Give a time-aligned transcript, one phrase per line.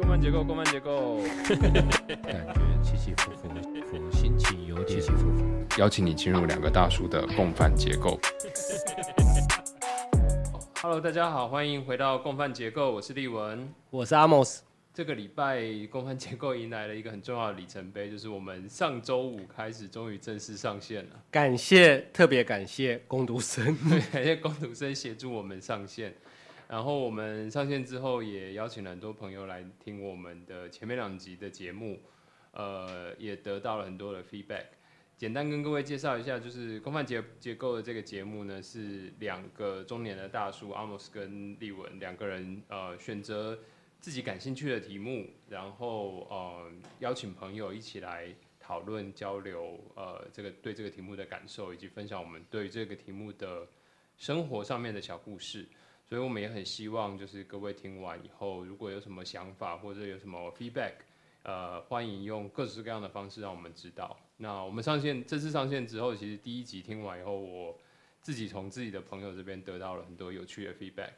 [0.00, 1.20] 共犯结构，共犯结构。
[2.22, 3.48] 感觉起起伏伏，
[3.84, 5.44] 伏心情有点起起伏伏。
[5.78, 8.18] 邀请你进入两个大叔的共犯结构。
[10.80, 13.68] Hello，大家好，欢迎回到共犯结构，我是立文。
[13.90, 14.62] 我是阿莫斯。
[14.94, 21.10] 这个礼拜共犯结构迎来了一个很重要的里程碑，就是我们上周五开始终于正式上线了。
[21.30, 23.76] 感谢，特别感谢攻读生，
[24.10, 26.14] 感谢攻读生协助我们上线。
[26.70, 32.00] 然后我们上线之后，也邀请了很多朋友来听我们的前面两集的节目，
[32.52, 34.66] 呃，也得到了很多的 feedback。
[35.16, 43.58] 简单跟各位介绍一下，就是公犯结结构的这个节目呢，是两个中年的大叔阿莫斯跟利文两个人，呃，选择
[43.98, 53.66] 自己感兴趣的题目，然后呃邀请朋友一起来讨论交流，呃，这个对这个题目的感受，以及分享我们对这个题目的
[54.16, 55.66] 生活上面的小故事。
[56.10, 60.94] 所以我们也很希望，就是各位听完以后，如果有什么想法或者有什么 feedback，
[61.44, 64.18] 呃，欢迎用各式各样的方式让我们知道。
[64.38, 67.78] 那我们上线这次上线之后，其实第一集听完以后，我
[68.20, 71.10] 自己从自己的朋友这边得到了很多有趣的 feedback。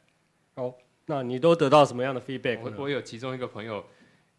[0.57, 0.75] 哦，
[1.07, 2.61] 那你都得到什么样的 feedback？
[2.61, 3.83] 我我有其中一个朋友。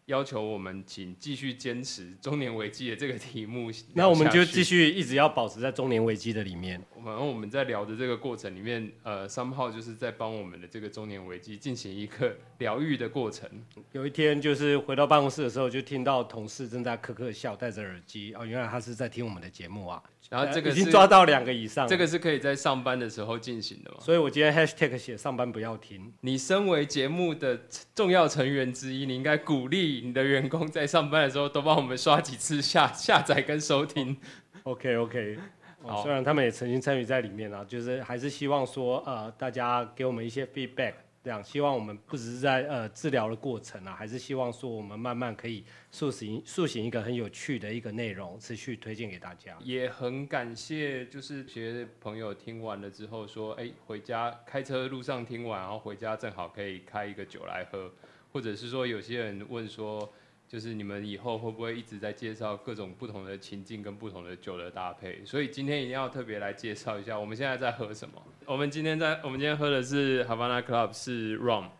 [0.06, 6.78] 要求我们请继续坚持中年危机的这个题目，那我们就继续一直要保持在中年危机的里面。
[7.04, 13.48] 然后我们在聊的这个过程里面，呃，三号就是在帮我们的这个中年危机进行一个疗愈的过程。
[13.92, 20.02] 有一天就是回到办公室的时候，就听到同事正在咳咳笑，戴着耳机，哦，原来他是在听我们的节目啊。
[20.30, 23.98] 然后这个已经抓到两个以上，这个是可以在上班的时候进行的嘛？
[24.00, 26.10] 所以我今天 hashtag 写上班不要停。
[26.22, 27.60] 你身为节目的
[27.94, 34.16] 重要成员之一，你应该鼓励你的员工在上班的时候都帮我们刷几次下下载跟收听。
[34.62, 35.38] OK OK，
[36.02, 40.94] 虽然他们也曾经参与在里面啊，就是还是希望说呃大家给我们一些 feedback。
[41.22, 49.56] 这样，希望我们不只是在呃治疗的过程啊，还是希望说我们慢慢可以塑形塑形一个很有趣的一个内容，持续推荐给大家。
[49.60, 57.90] 也很感谢，就是些朋友听完了之后说，哎，回家开车路上听完，然后回家正好可以开一个酒来喝，
[58.34, 60.12] 或者是说有些人问说。
[60.46, 65.24] 就是你们以后会不会一直在介绍各种不同的情境跟不同的酒的搭配？
[65.24, 68.22] 所以今天一定要特别来介绍一下，我们现在在喝什么？
[68.44, 71.70] 我们今天在我们今天喝的是 Havana Club，是 Rum，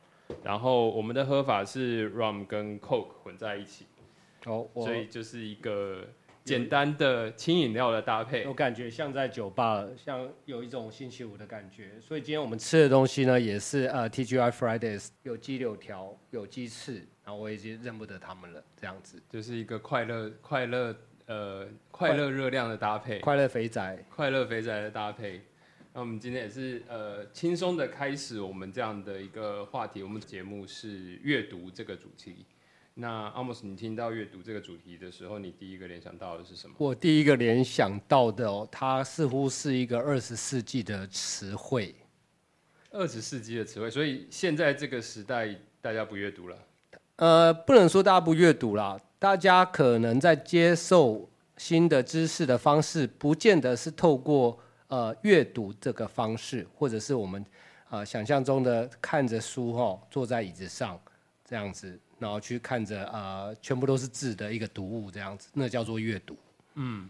[0.43, 3.85] 然后我们的喝法是 Rum 跟 Coke 混在一起，
[4.47, 6.09] 哦，所以就是一个
[6.45, 8.45] 简单的轻饮料的搭配。
[8.47, 11.99] 我感觉像在酒吧，像有一种星期五的感觉。
[12.01, 17.07] 所以今天我们吃的东西呢，也是呃 TGI Fridays，有鸡柳条，有鸡翅。
[17.25, 20.95] 然后我已经认不得他们了，这样子就是一个快乐、快乐、
[21.25, 25.41] 呃，快乐热量的搭配，快乐肥宅、快乐肥宅的搭配。
[25.95, 30.03] 那我们今天也是呃轻松的开始我们这样的一个话题。
[30.03, 32.45] 我们的节目是阅读这个主题。
[32.97, 36.77] 那阿莫斯，你听到阅读这个主题的时候，你第一个联想到的是什么？
[36.79, 41.93] 我第一个联想到的哦，它似乎是一个二十世纪的词汇。
[42.93, 46.57] 二十世纪的词汇，所以现在这个时代大家不阅读了。
[47.17, 54.57] 呃，不能说大家不阅读啦，大家可能在接受新的知识的方式，不见得是透过
[54.87, 57.45] 呃阅读这个方式，或者是我们
[57.91, 60.97] 呃想象中的看着书哈，坐在椅子上
[61.45, 66.37] 这样子，然后去看着呃全部都是字的一个读物这样子，那叫做阅读。
[66.75, 67.09] 嗯，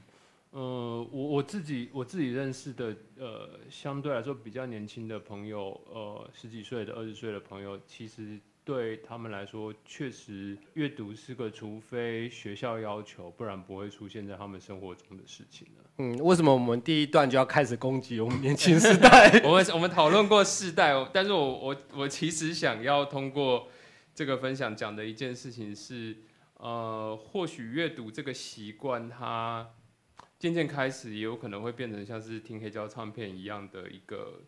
[0.51, 8.39] 呃，我我自己我自己认识的呃相对来说比较年轻的朋友，呃十几岁的、二十岁的朋友，其实。
[8.67, 15.85] 对他们来说，确实阅读是个除非学校要求，不然不会出现在他们生活中的事情了。
[15.99, 19.39] 嗯，为什么我们第一段就要开始攻击我们年轻时代？
[19.45, 23.69] 我们我们讨论过世代，但是我我我其实想要通过
[24.15, 26.17] 这个分享讲的一件事情是，
[26.59, 29.69] 呃，或许阅读这个习惯，它
[30.39, 34.41] 渐渐开始，也有可能会变成像是听黑胶唱片一样的一个，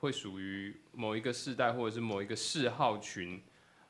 [0.00, 3.42] 会属于某一个世代或者是某一个嗜好群。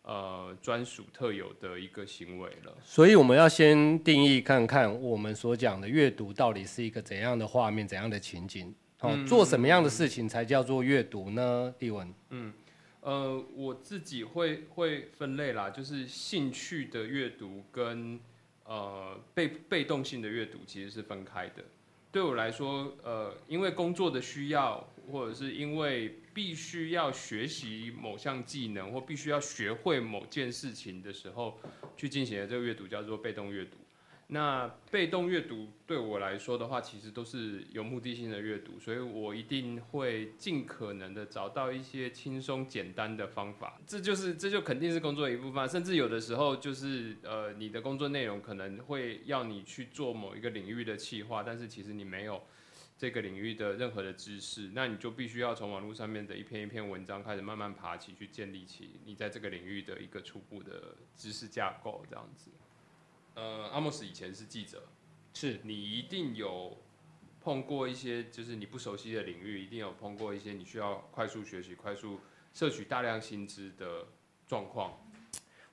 [0.02, 2.74] 呃，专属特有的一个行为了。
[2.82, 8.74] 所以我们要先定义看看，我们所讲的阅读到底是一个怎样的画面、怎样的情景？
[9.00, 11.72] 哦，做什么样的事情才叫做阅读呢？
[11.80, 12.12] 立文。
[12.30, 12.50] 嗯，
[13.02, 18.20] 呃，我自己会会分类啦，就是兴趣的阅读跟
[18.64, 21.64] 呃被被动性的阅读其实是分开的。
[22.12, 31.58] 对我来说，呃，因为工作的需要，或者是因为必须要学习某项技能，或必须要学会某件事情的时候，
[31.96, 33.76] 去进行的这个阅读叫做被动阅读。
[34.32, 43.80] 那被动阅读对我来说的话，其实都是有目的性的阅读，所以我一定会尽可能的找到一些轻松简单的方法。
[43.84, 52.40] 这就是这就肯定是工作的一部分，甚至有的时候就是呃，你的工作内容可能会要你去做某一个领域的企划，但是其实你没有
[52.96, 62.48] 这个领域的任何的知识，那你就必须要从网络上面的一篇一篇文章开始慢慢爬起去，建立起你在这个领域的一个初步的知识架构，这样子。
[63.40, 64.82] 呃，阿莫斯以前是记者，
[65.32, 66.76] 是你一定有
[67.40, 72.20] 碰过一些就是你不熟悉的领域，一定有碰过一些你需要快速学习、快速
[72.52, 74.08] 摄取大量新知的
[74.46, 74.92] 状况。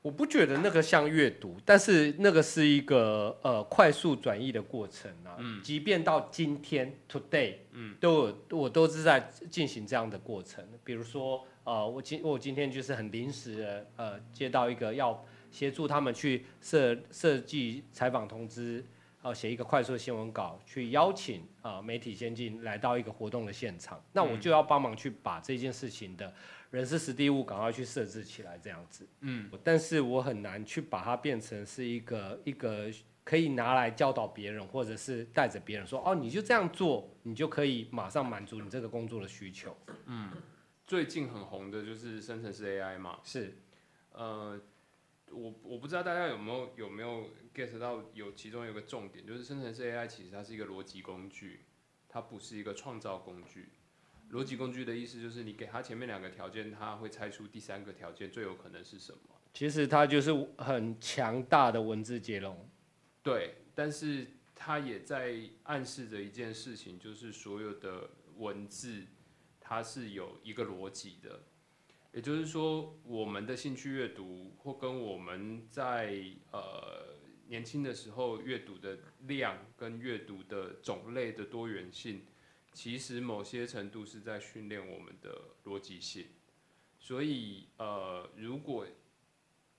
[0.02, 5.36] 我不觉得那个像阅读，但是那个是一个呃快速转译的过程啊。
[5.38, 10.66] 嗯，即便到今天 today，嗯，都有我都是在进行这样的过程。
[10.86, 15.22] 比如说，呃，我今我今天就是很临时的呃接到一个要。
[15.52, 18.84] 协助他们去设设计采访通知，
[19.22, 26.34] 啊，写一个快速的新闻稿，去邀请啊媒体先进来到一个活动的现场，那我就要帮忙去把这件事情的
[26.70, 29.08] 人事实地物赶快去设置起来，这样子。
[29.22, 32.90] 嗯，但是我很难去把它变成是一个一个
[33.24, 39.76] 可以拿来教导别人，或者是带着别人说，哦，你就这样做，你就可以马上满足你这个工作的需求。
[40.06, 40.32] 嗯，
[40.86, 43.58] 最近很红的就是生成式 AI 嘛，是，
[44.14, 44.60] 呃。
[45.32, 51.66] 我我不知道大家有没有有没有 get 到有其中有个重点，就是生成式 AI 其实它是一个逻辑工具，
[52.08, 53.70] 它不是一个创造工具。
[54.32, 59.20] 逻辑工具的意思就是你给它前面两个条件，它会猜出第三个条件最有可能是什么。
[59.54, 62.70] 其实它就是很强大的文字接龙。
[63.24, 69.06] 对，但是它也在暗示着一件事情，就是所有的文字
[69.60, 71.42] 它是有一个逻辑的。
[72.14, 77.16] 也就是说，我们的兴趣阅读，或跟我们在呃
[77.48, 82.26] 年轻的时候阅读的量跟阅读的种类的多元性，
[82.74, 86.26] 其实某些程度是在训练我们的逻辑性。
[87.00, 88.86] 所以呃，如果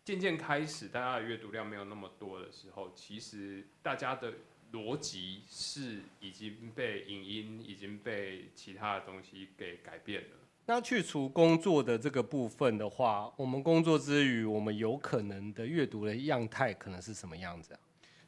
[0.05, 4.33] 渐渐开始大家的阅读量没有那么多的时候，其实大家的
[4.73, 10.38] 逻辑是已经被影音已经被其他的东西给改变了。
[10.71, 17.81] 那去除工作的这个部分的话，我们工作之余，我们有可能的阅读的样态可能是什么样子啊？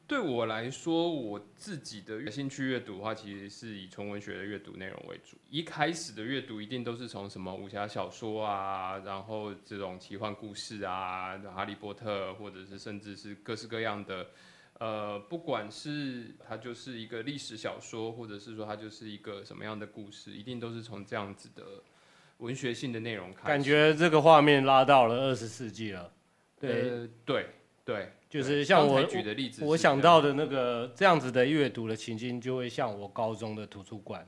[0.07, 5.37] 对我来说，我自己的兴趣阅读的话，其实是以纯文学的阅读内容为主。
[5.51, 14.27] 一开始的阅读一定都是从什么武侠小说啊，然后这种奇幻故事啊，哈利波特，或者是甚至是各式各样的，
[14.79, 21.63] 呃，不管是它就是一个历史小说，或者是说它就是一个什么样的故事，一定都是从这样子的。
[22.41, 26.11] 文学性的内容，感觉这个画面拉到了二十世纪了。
[26.59, 27.47] 对对
[27.85, 34.27] 对，就是像我举的例子，我想到的那个这样子的阅读的情境，就会像我高中的图书馆。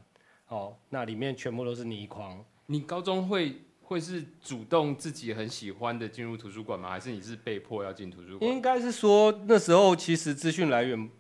[0.49, 2.43] 哦，那里面全部都是泥框。
[2.67, 6.91] 你高中会会是主动自己很喜欢的进入图书馆吗？
[6.91, 8.51] 还是你是被迫要进图书馆？
[8.51, 11.11] 应该是说那时候其实资讯来源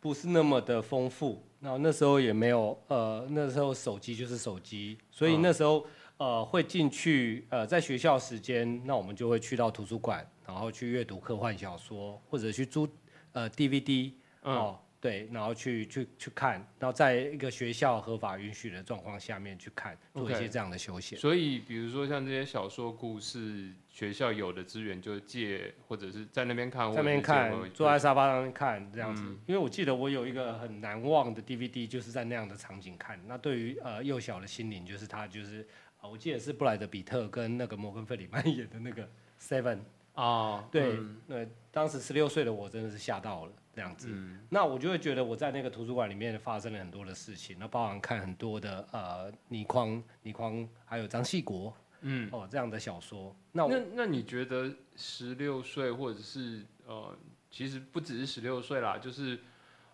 [0.00, 5.86] 不是那么的丰富，然后那时候也没有呃，那时候手机就是手机，所以那时候。
[6.20, 12.86] 呃，会进去呃，在学校时间，那我们就会去到图书馆，然后去阅读科幻小说，或者去租
[13.32, 14.12] 呃 DVD
[14.42, 21.18] 哦，对，然后去去去看，然后在一个学校合法允许的状况下面去看，做一些这样的休闲。
[21.18, 29.22] 所以，比如说像这些小说故事，学校有的资源就借，或者是在那边看，在那边看，坐在沙发上面看这样子。
[29.46, 33.18] 因为我记得我有一个很难忘的 DVD，就是在那样的场景看。
[33.26, 35.66] 那对于呃幼小的心灵，就是他就是。
[36.00, 39.06] 啊，我记得是布莱德比特跟那个摩根费里曼演的那个
[39.38, 39.80] Seven
[40.14, 44.08] 啊，对，那当时十六岁的我真的是吓到了这样子。
[44.48, 53.36] 那我就会觉得我在那个图书馆里面发生了很多的事情，那包含看很多的呃倪匡、倪匡还有张系国，嗯，哦这样的小说。
[53.52, 57.14] 那那那你觉得十六岁或者是呃，
[57.50, 59.38] 其实不只是十六岁啦，就是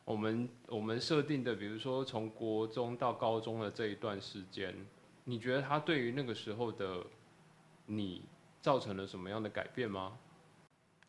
[0.05, 4.73] 我们我们设定的，比如说从国中到高中的这一段时间。
[5.29, 7.05] 你觉得他对于那个时候的
[7.85, 8.23] 你
[8.63, 10.17] 造成了什么样的改变吗？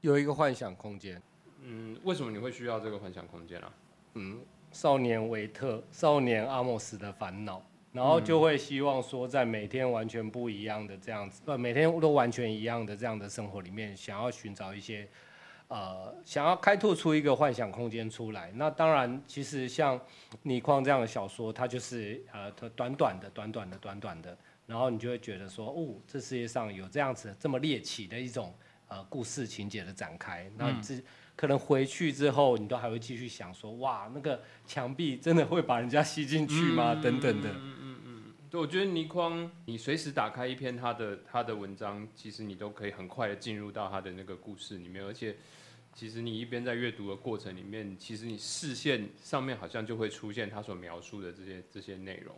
[0.02, 1.22] 有一个幻想空间。
[1.62, 3.72] 嗯，为什么你会需要这个幻想空间啊？
[4.16, 4.40] 嗯，
[4.72, 15.08] 少年维特，少年阿莫斯的烦恼，然后就会希望说，在每天完全不一样的这样子，呃，每天都完全一样的这样的生活里面，想要寻找一些。
[15.70, 20.00] 呃，想要开拓出一个幻想空间出来，那当然，其实像
[20.44, 28.56] 倪匡这样的小说，它就是呃，它短短的、短短的、短短的，然后你就会觉得说，哦，这世界上有这样子这么猎奇的一种
[28.88, 30.96] 呃故事情节的展开，那这
[31.36, 36.96] 可能回去之后，你都还会继续想说，哇，那个墙壁真的会把人家吸进去吗？
[36.96, 37.50] 等等的。
[37.50, 45.36] 嗯嗯嗯，对，我觉得倪匡，你随时打开一篇他的他的文章，其实你都可以很快的进入到他的那个故事里面，而且
[45.98, 52.36] 其实你一边在阅读的过程里面，其实你视线上面好像就会出现他所描述的这些这些内容。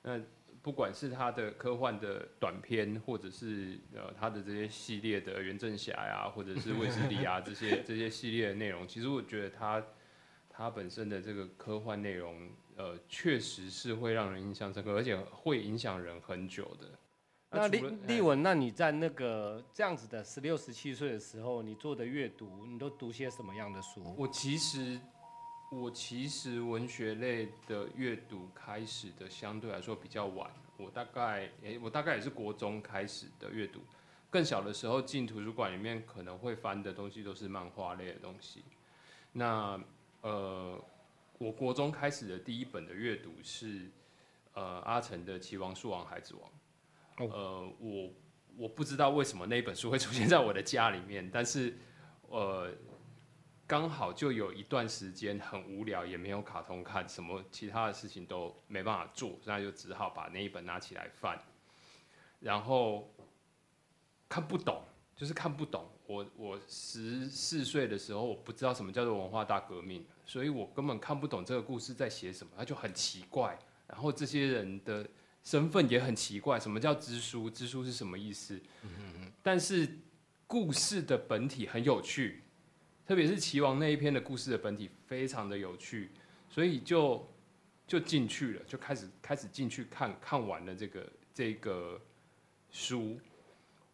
[0.00, 0.18] 那
[0.62, 9.84] 不管是他的科幻的短片，或者是呃他的这些系列的袁振侠呀，或者是卫斯理啊 这些这些系列的内容，其实我觉得他
[10.48, 16.98] 他本身的这个科幻内容，呃，确实是会让人印象深刻，而且会影响人很久的。
[17.54, 24.02] 那立立文，那你在那个这样子的十六、十七岁的时候，你做的阅读，你都读些什么样的书？
[24.16, 25.00] 我其实，
[25.70, 33.80] 我其实文学类的阅读开始的相对来说比较晚，我大概，诶、我大概也是国中开始的阅读。
[34.30, 38.64] 更小的时候进图书馆里面可能会翻的东西都是漫画类的东西。
[39.32, 39.80] 那
[40.22, 40.76] 呃，
[41.38, 43.88] 我国中开始的第一本的阅读是
[44.54, 46.50] 呃阿成的《棋王、树王、孩子王》。
[47.18, 48.10] 呃，我
[48.56, 51.76] 我不知道为什么那本书会出现在我的家里面，但是
[52.28, 52.72] 呃，
[53.66, 61.38] 刚好就有一段时间很无聊，也没有卡通看，什么其他的事情都没办法做，那就只好把那一本拿起来翻，
[62.40, 63.08] 然后
[64.28, 64.82] 看不懂，
[65.16, 65.88] 就是看不懂。
[66.06, 73.58] 我我十四岁的时候，我不知道什么叫做文化大革命，所以我根本看不懂这个故事在写什么，它就很奇怪。
[73.86, 75.08] 然后这些人的
[75.44, 77.50] 身份也很奇怪，什么叫知书？
[77.50, 78.58] 知书是什么意思？
[79.42, 79.86] 但是
[80.46, 82.42] 故事的本体很有趣，
[83.06, 86.10] 特别是齐王那一篇的故事的本体非常的有趣，
[86.48, 87.28] 所以就
[87.86, 92.00] 就进去了，就开始开始进去看看完了这个这个
[92.70, 93.20] 书。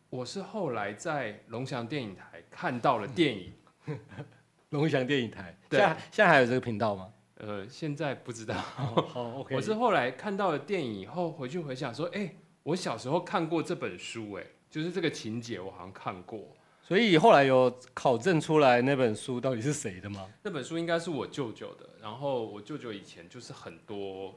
[0.09, 3.52] 我是后来在龙翔电影台看到了电影，
[4.71, 7.12] 龙翔电影台，对现在现在还有这个频道吗？
[7.40, 8.54] 呃，现在不知道。
[8.54, 9.44] 好。
[9.50, 16.40] 我是后来看到了电影以后回去回想说，哎、我小时候看过这本书，哎，就是这个情节我好像看过。
[16.82, 20.28] 所以后来有考证出来那本书到底是谁的吗？
[20.42, 24.35] 那本书应该是我舅舅的，然后我舅舅以前就是很多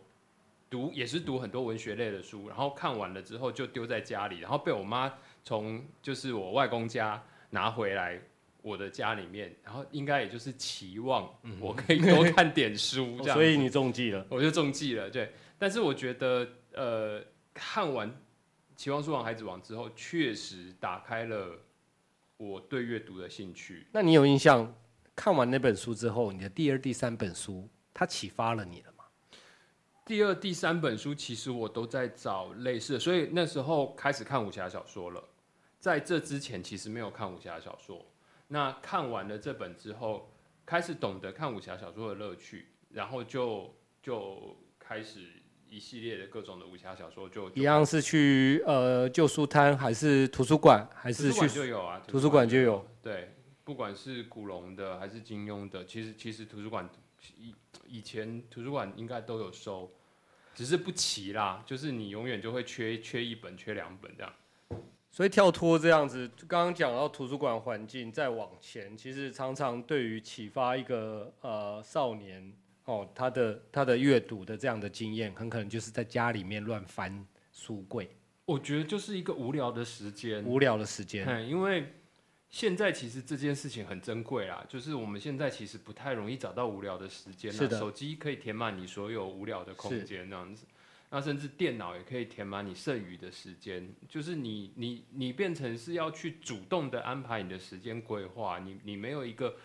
[0.69, 5.11] 读也是读很多文学类的书，然后看完了之后就丢在家里，然后被我妈
[5.43, 8.21] 从就是我外公家拿回来
[8.63, 14.25] 我的家里面，然后应该也就是期望我可以多看点书这样所以你中计了。
[14.29, 15.31] 我就中计了，对。
[15.59, 18.09] 但是我觉得，呃，看完
[18.75, 21.59] 《期望书王孩子王》之后，确实打开了
[22.37, 23.85] 我对阅读的兴趣。
[23.91, 24.73] 那你有印象？
[25.15, 29.03] 看完那本书之后，你的第二、第三本书，它启发了你了吗？
[30.07, 35.23] 第二、第三本书，其实我都在找类似的，所以那时候开始看武侠小说了。
[35.79, 38.03] 在这之前，其实没有看武侠小说。
[38.53, 40.31] 那看完了这本之后，
[40.63, 45.21] 开始懂得看武侠小说的乐趣，然后就就开始
[45.67, 52.87] 一系列的各种的武侠小说就，就一样是去呃旧书摊，还是图书馆，还是图书馆去就有啊，图书馆就有。
[53.01, 53.33] 对，
[53.63, 56.87] 不管是古龙的还是金庸的，其实其实图书馆
[57.35, 57.55] 以
[57.87, 59.91] 以前图书馆应该都有收，
[60.53, 64.31] 只是不齐啦，就是你永远就会缺缺一本、缺两本这样。
[65.13, 72.51] 所以跳脱这样子，刚刚讲到图书馆环境，再往前，其实常常对于启发一个呃少年
[72.85, 78.09] 哦，他的他的阅读的这样的经验，很可能就是在家里面乱翻书柜，
[78.45, 81.27] 我觉得就是一个无聊的时间，无聊的时间。
[81.27, 81.93] 嗯，因为
[82.49, 87.77] 现在其实这件事情很珍贵啦，就是我们现在其实不太容易找到无聊的时间啦，是的。
[87.77, 90.65] 手机可以填满你所有无聊的空间这样子，
[91.15, 99.55] 那甚至电脑也可以填满你剩余的时间，就是你你你变成是要去主动的安排你的时间规划，你你没有一个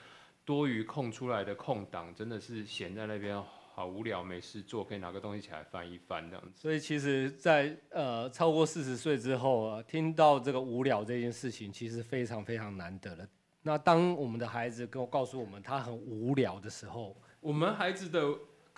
[0.44, 6.60] 多余空出来的空档，真的是闲在那边好无聊没事做，可以拿个东西起来翻一翻这样子。
[6.60, 13.26] 所以其实在，呃超过四十岁之后啊，听到这个无聊这件事情，其实非常非常难得了。
[13.62, 18.20] 那当我们的孩子跟我告诉我们他很无聊的时候，我们孩子的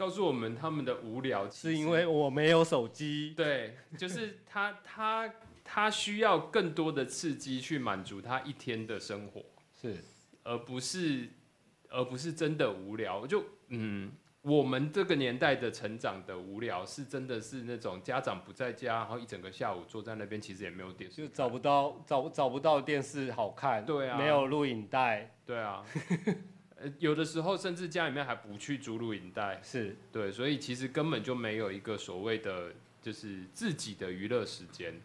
[0.01, 5.31] 告诉我们他们的无聊，是因为我没有手机，对，就是他他
[5.63, 9.45] 他需要更多的刺激去满足他一天的生活，
[9.79, 10.03] 是。
[10.43, 11.29] 而不是
[11.91, 13.27] 而不是真的无聊。
[13.27, 24.17] 就嗯，我们这个年代的成长的无聊，是真的是那种家长不在家，然后一整个下午坐在那边，其实也没有电视，就找不到找找不到电视好看，对啊。
[24.17, 25.85] 没有录影带，对啊。
[26.83, 32.73] 呃，有的时候甚至家里面还不去租录影带，是对，所以其实根本就没有一个所谓的
[33.03, 34.99] 就是自己的娱乐时间。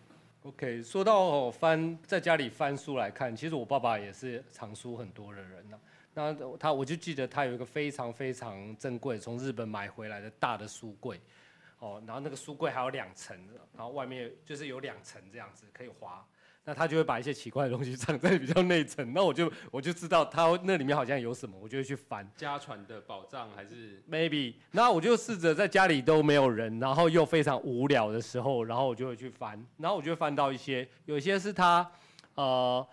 [0.44, 0.82] OK。
[0.82, 5.78] 说到哦翻在家里翻书来看，其实我爸爸也是藏书很多的人呢、
[6.14, 11.20] 那他我就记得他有一个非常非常珍贵，从日本买回来的大的书柜，
[11.80, 13.38] 哦，然后那个书柜还有两层，
[13.76, 16.26] 然后外面就是有两层这样子可以滑。
[16.68, 22.28] 那他就会把一些奇怪的东西 藏在比较内层，那我就我就知道他那里面好像有什么，我就会去翻。
[22.36, 24.56] 家传的宝藏还是 maybe？
[24.72, 31.88] 那我就试着在家里都没有人，然后又非常无聊的时候，然后我就会去翻，然后我就会翻到一些，有些是他
[32.34, 32.86] 呃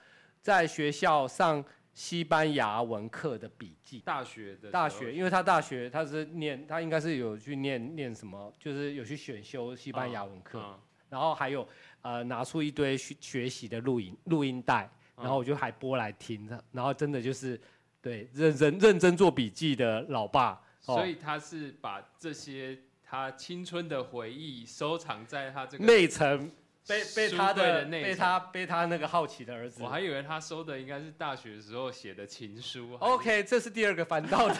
[0.42, 1.64] 在学校上
[1.94, 4.00] 西班牙文课的笔记。
[4.00, 10.62] 大学的大学，因为他大学他是念，他应该是有去念念什么，就是有去选修西班牙文课，
[11.08, 11.66] 然后还有。
[12.02, 17.60] 呃，拿出一堆学学习的录音录音带，然后我就还播来听，然后真的就是
[18.00, 26.50] 对认真认真做笔记的老爸，所以他是把这些他青春的回忆收藏在他这个内层，
[26.88, 32.96] 被被他的被他被他那个好奇的儿子，我还以为他收的应该是大学的时候写的情书。
[32.98, 34.54] OK，这是第二个翻到的，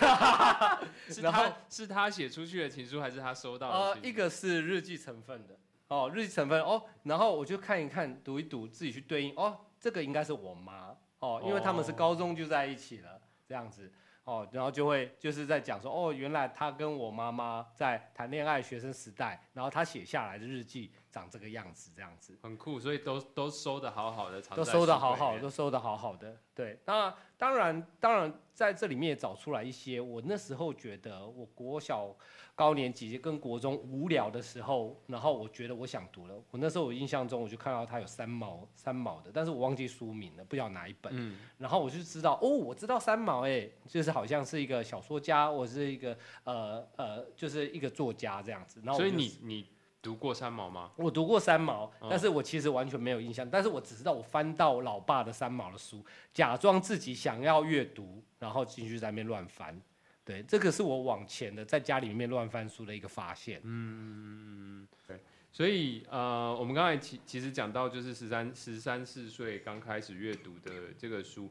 [1.11, 3.78] 是他 是他写出去的情书，还是他收到的？
[3.78, 5.58] 呃，一个是日记成分的。
[5.92, 9.34] 哦，日记成分哦，然后我就看一看，读一读，自己去对应。
[9.37, 13.92] 哦，这个应该是我妈哦，因为他们是高中就在一起了，这样子
[14.25, 28.33] 哦，然后就会就是在讲说，哦，原来他跟我妈妈在谈恋爱学生时代，然后他写下来的日记长这个样子，这样子很酷，所以都都收的好好的，都收的好好，都收的好好的，对，那当然当然。
[28.54, 32.14] 在这里面也找出来一些，我那时候觉得我国小
[32.54, 36.35] 高年级跟国中无聊的时候，然后我觉得我想读了。
[36.50, 41.11] 我那时候我印象中我就看到它有三毛三毛的，但是我忘记书名了，不晓得哪一本。
[41.16, 41.38] 嗯。
[41.57, 48.83] 然后我就知道，哦，我知道三毛，哎，就是好像是一个小说家，我是一个呃呃，就是一个作家这样子。
[48.85, 49.66] 然后所以你你。
[50.02, 50.90] 读过三毛吗？
[50.97, 53.49] 我读过三毛，但是我其实完全没有印象。
[53.49, 56.04] 但是我只知道我翻到老爸的三毛的书，
[56.35, 59.80] 假装自己想要阅读，然后进去在那边乱翻。
[60.25, 63.61] 对，这个是我往前的在家里面乱翻书的一个发现。
[63.62, 65.21] 嗯，对。
[65.52, 71.50] 所以呃，我们刚才其其实讲到就是十三十三四岁刚开始阅读的这个书，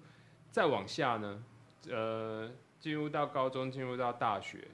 [0.49, 1.43] 再往下呢，
[1.89, 4.67] 呃，进入到高中，进入到大学，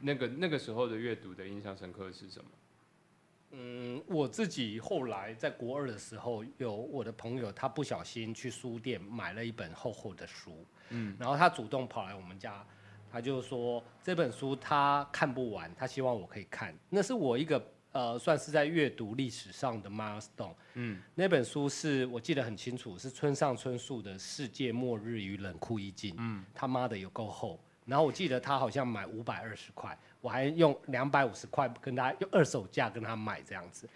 [0.00, 2.50] 那个那个时候的阅读的印象深刻是什么？
[3.56, 12.66] 嗯，我自己后来在国二的时候，有我的朋友，他不小心去书店买了一本厚厚的书，嗯，然后他主动跑来我们家，
[13.12, 16.76] 他就说这本书他看不完，他希望我可以看。
[16.90, 27.60] 那是我一个呃，算是在阅读历史上的 milestone，嗯，那本书是我记得很清楚，是村上春树的《世界末日与冷酷意境》，嗯，他妈的有够厚。
[27.86, 33.86] 然后我记得他好像买五百二十块，我还用两百五十块跟他用二手价跟他买这样子。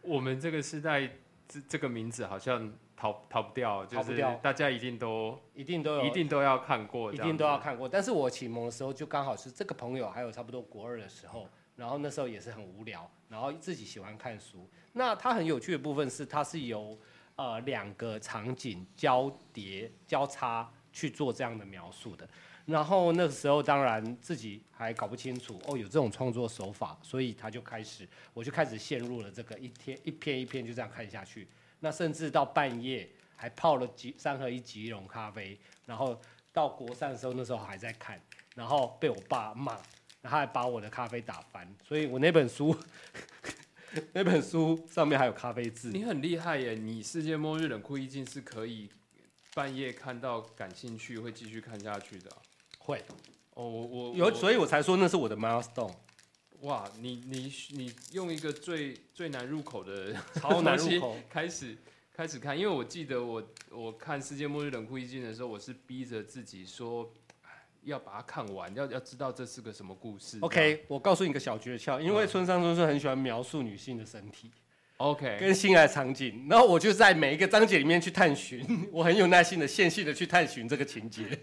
[0.00, 1.06] 我们这个时代，
[1.46, 7.86] 这这个名字好像逃逃不掉，就是大家一定都一定都有一定都要看过，一定都要看过。
[7.86, 14.66] 但是我启蒙的时候就刚好是这个朋友，还有差不多国二的时候，然后那时候也是很无聊，然后自己喜欢看书。
[14.94, 16.98] 那它很有趣的部分是，它是由
[17.36, 22.26] 呃两个场景交叠交叉去做这样的描述的。
[22.66, 31.46] 然后那个时候，当然自己还搞不清楚哦，有这种创作手法，所以他就开始，我就开始陷入了这个一天一篇一篇就这样看下去。
[31.80, 36.18] 那甚至到半夜还泡了几三合一吉隆咖啡，然后
[36.54, 38.18] 到国三的时候，那时候还在看，
[38.54, 39.74] 然后被我爸骂，
[40.22, 41.70] 然后还把我的咖啡打翻。
[41.86, 42.74] 所以我那本书，
[44.14, 45.90] 那本书上面还有咖啡渍。
[45.90, 46.72] 你很厉害耶！
[46.74, 48.88] 你世界末日冷酷意境是可以
[49.52, 52.30] 半夜看到感兴趣会继续看下去的。
[52.84, 53.02] 会，
[53.54, 55.90] 哦，我我有，所以我才说那是我的 milestone。
[56.60, 61.76] 哇，你你你用一个最最难入口的 超难入口开始
[62.14, 67.10] 开始看，因为我记得我我看《世界末日冷酷意境》的时候，我是逼着自己说
[67.84, 70.38] 要把它看完，要要知道这是个什么故事。
[70.42, 74.50] OK，我告诉你个小诀窍，因为村上春树很喜欢描述女性的身体
[74.98, 81.38] ，OK，跟性爱场景，然后我就在每一个章节里面去探寻， 我很有耐心的、线性的去探寻这个情节。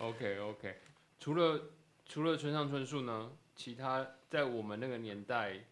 [0.00, 0.78] OK OK，
[1.18, 1.60] 除了
[2.06, 5.62] 除了村上春树呢，其他在我们那个年代，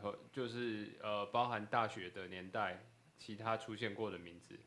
[0.00, 2.82] 和就是呃包含大学的年代，
[3.18, 4.58] 其他出现过的名字，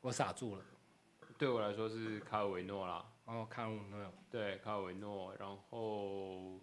[0.00, 0.64] 我傻住了。
[1.36, 3.06] 对我来说是卡尔维诺啦。
[3.26, 4.12] 哦，卡尔维诺。
[4.30, 5.36] 对，卡尔维诺。
[5.38, 6.58] 然后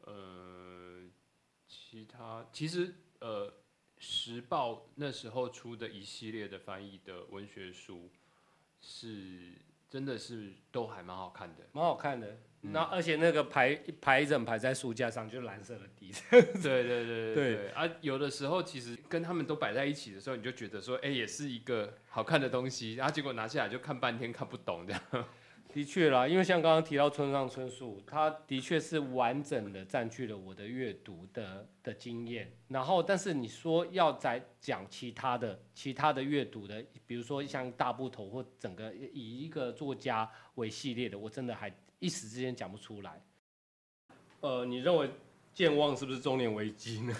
[0.00, 1.08] 呃，
[1.68, 3.54] 其他其实呃，
[3.98, 8.10] 时报那时候出的一系列的翻译的文学书
[8.80, 9.54] 是。
[9.88, 11.64] 真的是都还蛮好看的。
[11.72, 12.26] 蛮好看的。
[12.62, 16.12] 嗯那而且那个排一排一整排在书架上，就蓝色的底。
[16.30, 25.02] 对对对对 对对啊，有的时候其实跟他们都摆在一起的时候，你就觉得说，哎、也是一个好看的东西，然后结果拿下来就看半天看不懂这样。
[25.78, 32.52] 的确啦，因为像刚刚提到村上春树，他的确是完整的占据了我的阅读的的经验。
[32.66, 43.22] 然后，但是你说要再讲其他的其他的阅读的，比如说像大部头或整个以一个作家为系列的，我真的还一时之间讲不出来。
[44.40, 45.08] 呃，你认为
[45.54, 47.14] 健忘是不是中年危机呢？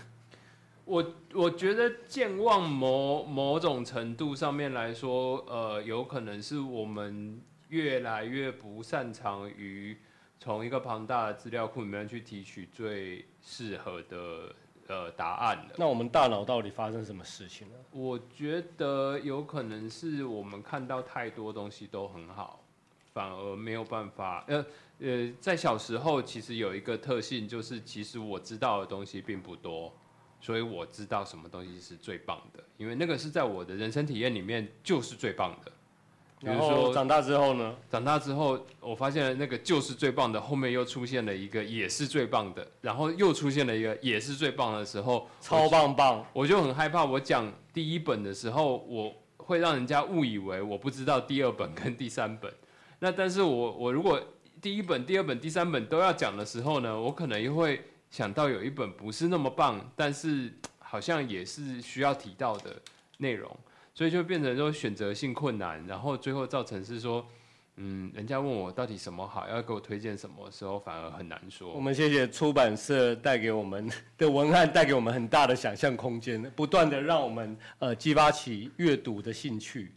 [0.85, 9.97] 我我觉得健忘某某种程度上面来说，呃，有可能是我们越来越不擅长于
[10.39, 14.55] 从一个庞大的资料库里面去提取最适合的
[14.87, 15.75] 呃答案了。
[15.77, 17.75] 那我们大脑到底发生什么事情了？
[17.91, 22.65] 我觉得有可能是我们看到太多东西都很好，
[23.13, 24.45] 反而没有办法。
[24.47, 24.65] 呃
[25.01, 29.93] 呃，在小时候其实有一个特性，就是其实我知道的东西并不多，
[30.41, 35.73] 所以我知道什么东西是最棒的，因为那个是在我的人生体验里面就是最棒的。
[36.41, 37.75] 比如说长大之后呢？
[37.91, 46.25] 长大之后，我发现那个就是最棒的，后面又出现了一个也是最棒的，然后又出现了一个也是最棒的时候，超棒棒！
[46.33, 52.53] 我就很害怕，我讲第一本的时候，我会让人家误以为我不知道第二本跟第三本。
[53.01, 54.21] 那但是我我如果
[54.61, 62.75] 第一本、第二本、第三本都要讲的时候呢，我可能又会想到有一本不是那么棒，但是好像也是需要提到的
[63.19, 63.55] 内容，
[63.99, 67.27] 所以就变成说选择性困难，然后最后造成是说，
[67.79, 71.81] 嗯，人家问我到底什么好，要给我推荐什么时候，反而很难说我。
[71.81, 79.91] 们谢谢出版社带给我们 的文案，带给我们很大的想象空间，不断的让我们呃激发起阅读的兴趣。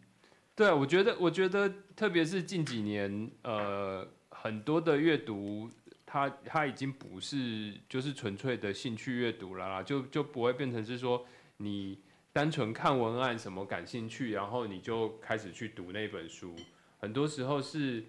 [0.55, 5.69] 对啊，我觉得，我觉得，特别是近几年，呃，很多的阅读，
[6.07, 11.23] 它它已经不是就是纯粹的兴趣阅读了啦，就就不会变成是说
[11.57, 11.99] 你
[12.33, 16.55] 单纯看文案什么感兴趣，然后你就开始去读那本书。
[16.99, 18.03] 很多时候是，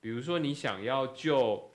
[0.00, 1.70] 比如说你想要就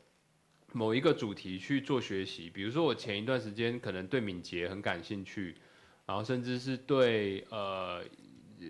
[0.72, 5.56] 某一个主题去做学习，比如说我前一段时间可能对敏捷很感兴趣，
[6.06, 8.04] 然后甚至是对呃。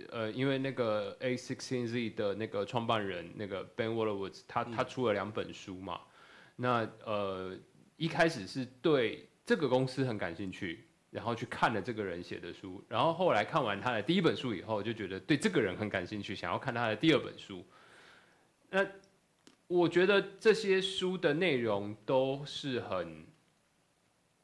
[0.10, 6.00] 呃，因为那个 A sixteen Z 的那个创办人那个 Ben Wolowitz，他他出了两本书嘛。
[6.56, 7.54] 那呃，
[7.98, 17.64] 一开始是对这个公司很感兴趣，然后去看了这个人写的书，然后后来看完他的第一本书以后，就觉得对这个人很感兴趣，想要看他的第二本书。
[18.70, 18.88] 那
[19.68, 23.26] 我觉得这些书的内容都是很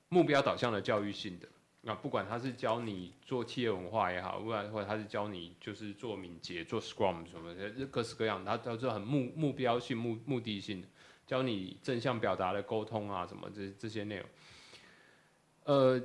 [0.10, 1.48] 目标导向的教育性的。
[1.82, 10.88] 那不管他是教你做企业文化也好，不然或者他是教你就是做敏捷、做 Scrum 什么的，各式各样，他都是很目目标性、目目的性的，
[11.26, 14.26] 教你正向表达的沟通啊，什么这这些内容。
[15.64, 16.02] 呃，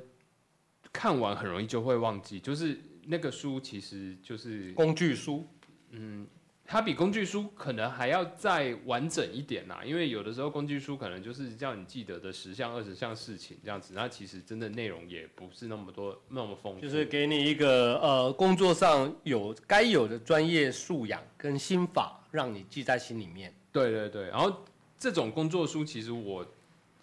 [0.93, 5.47] 看完很容易就会忘记，就是那个书其实就是工具书，
[5.91, 6.27] 嗯
[6.65, 16.81] 它比工具书可能还要再完整一点啦，因为有的时候工具书可能就是叫你记得的十项、二十项事情这样子，那其实真的内容也不是那么多、那么丰富。
[16.81, 23.53] 就是给你一个呃工作上有该有的专业素养跟心法，让你记在心里面。
[23.73, 24.65] 对对对，然后
[24.97, 26.47] 这种工作书其实我，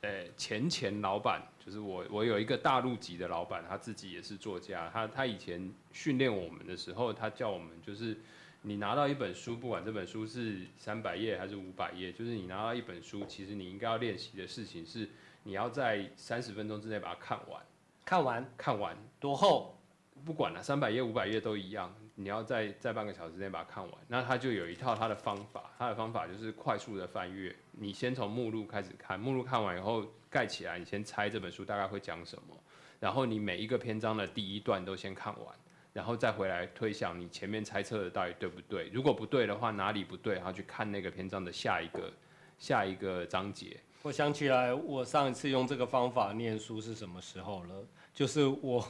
[0.02, 8.18] 呃，前前老板就是我，我有一个大陆籍的老板，他自己也是作家，他他以前训练我们的时候，他叫我们就是。
[8.62, 15.08] 你拿到一本书，不管这本书是三百页还是五百页，就是你拿到一本书，其实你应该要练习的事情是，
[15.44, 17.62] 你要在三十分钟之内把它看完。
[18.04, 19.78] 看完看完多厚？
[20.26, 23.94] 不管了，三百页、五百页都一样，你要在在半个小时内把它看完。
[24.10, 27.56] 那他就有一套他的方法，他的方法就是快速的翻阅。
[27.72, 32.54] 你先从目录开始看，目录看完以后盖起来，你先猜这本书大概会讲什么，
[33.00, 35.56] 然后你每一个篇章的第一段都先看完。
[35.94, 38.90] 然后再回来推想你前面猜测的到底对不对？
[38.90, 40.36] 如果不对的话，哪里不对？
[40.36, 42.14] 然后去看那个篇章的下一个
[42.60, 43.78] 下一个章节。
[44.04, 47.84] 我想起来，我上一次用这个方法念书是什么时候了？
[48.14, 48.86] 就是我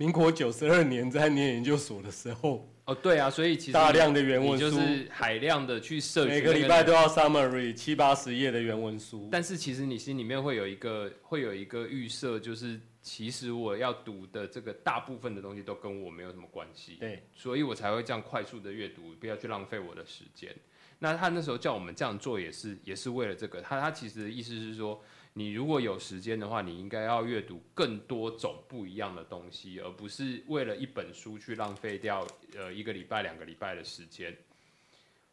[0.00, 9.28] 民国九十二年在念研究所的时候，哦，对啊，所以其实大量的原文书，就是海量的去摄取每个礼拜都要 summary 七八十页的原文书。
[9.30, 20.50] 但是其实你心里面会有一个会有一个预设，就是其实我要读的这个大部分的东西都跟我没有什么关系，对，所以我才会这样快速的阅读，不要去浪费我的时间。
[20.98, 23.60] 那他那时候叫我们这样做，也是也是为了这个。
[23.60, 34.36] 他他其实的意思是说，你如果有时间的话，你应该要阅读更多种不一样的东西，而不是为了一本书去浪费掉呃一个礼拜、两个礼拜的时间。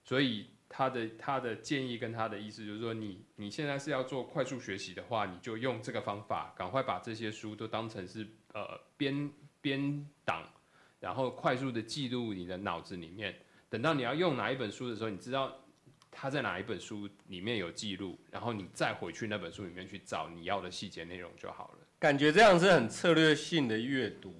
[0.03, 9.29] 所以他的他的建议跟他的意思就是说，你你现在是要做快速学习的话，你就用这个方法，赶快把这些书都当成是呃编
[9.59, 10.47] 编档，
[10.99, 13.35] 然后快速的记录你的脑子里面。
[13.69, 15.53] 等到你要用哪一本书的时候，你知道
[16.19, 21.79] 他在哪一本书里面有记录，然后你再回去那本书里面去找你要的细节内容就好了。
[21.99, 24.33] 感觉这样是很策略性的阅读，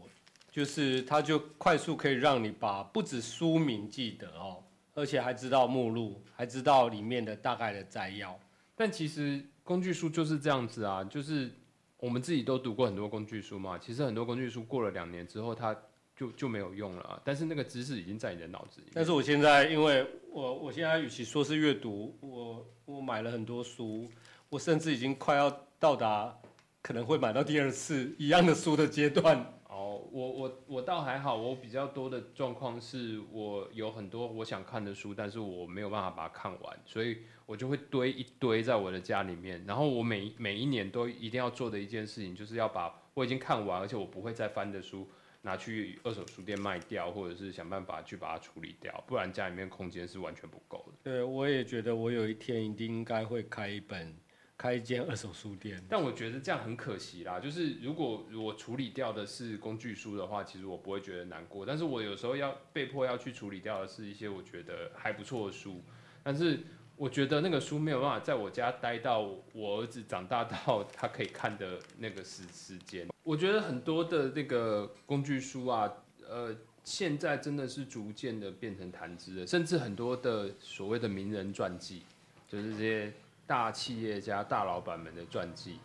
[0.49, 4.63] 就是它就快速可以让你把不止书名记得哦。
[4.95, 8.37] 而且还知道目录，还知道里面的大概的摘要。
[8.75, 11.51] 但其实工具书就是这样子啊，就是
[11.97, 13.77] 我们自己都读过很多工具书嘛。
[13.77, 15.77] 其实很多工具书过了两年之后，它
[16.17, 17.21] 就就没有用了。
[17.23, 18.87] 但是那个知识已经在你的脑子里。
[18.93, 24.09] 但是我现在，因为我我现在与其说是阅读，我我买了很多书，
[24.49, 25.49] 我甚至已经快要
[25.79, 26.35] 到达
[26.81, 29.53] 可能会买到第二次一样的书的阶段。
[29.69, 39.63] 哦我我我倒还好，我比较多的状况是我有很多我想看的书，但是我没有办法把它看完，所以我就会堆一堆在我的家里面。
[39.67, 45.07] 然后我每每一年都一定要做的一件事情，就是要把我已经看完而且我不会再翻的书
[45.47, 50.97] 拿去二手书店卖掉，或者是想办法去把它处理掉，不然家里面空间是完全不够的。
[51.09, 54.13] 对，我也觉得我有一天一定应该会开一本。
[54.59, 57.39] 开一间二手书店，但我觉得这样很可惜啦。
[57.39, 61.63] 就是如果我处理掉的是工具书的话，其实我不会觉得难过。
[61.63, 65.83] 但是我有时候要被迫要去处理掉的是一些我觉得还不错的书，
[66.23, 66.61] 但是
[66.97, 69.21] 我觉得那个书没有办法在我家待到
[69.53, 73.07] 我儿子长大到他可以看的那个时时间。
[73.23, 75.89] 我觉得很多的那个工具书啊，
[76.27, 82.01] 呃，现在真的是逐渐的变成谈资了，甚至很多的所谓的名人传记，
[82.47, 83.13] 就是这些。
[83.47, 85.79] 大企业家、大老板们的传记，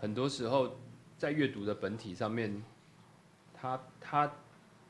[0.00, 0.78] 很多时候
[1.18, 2.64] 在阅读的本体上面，
[3.52, 4.32] 他他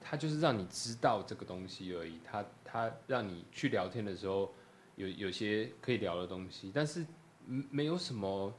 [0.00, 2.20] 他就是让你知道这个东西而已。
[2.24, 4.54] 他他让你去聊天的时候，
[4.96, 7.04] 有有些可以聊的东西，但是
[7.46, 8.52] 没有什么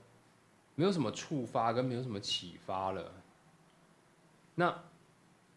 [0.76, 3.12] 没有什么触发跟没有什么启发了。
[4.56, 4.84] 那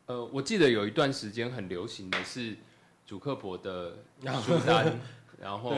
[0.07, 2.57] 呃，我记得有一段时间很流行的是
[3.05, 3.97] 主克伯的
[4.43, 4.99] 书单。
[5.39, 5.71] 然后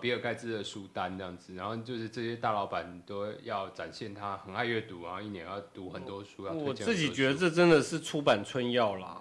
[0.00, 6.46] 比尔盖茨的书单这样子，然后就是这些大老板都要展现他很爱阅读，然后一年要读很多书。
[6.46, 9.20] 要我自己觉得这真的是出版春药啦，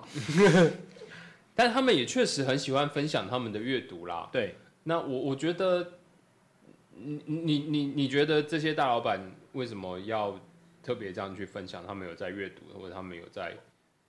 [1.54, 4.30] 但他们也确实很喜欢分享他们的阅读啦。
[4.32, 5.94] 对，那我我觉得，
[6.96, 9.20] 你你你你觉得这些大老板
[9.54, 10.40] 为什么要
[10.84, 11.86] 特别这样去分享？
[11.86, 13.56] 他们有在阅读，或者他们有在？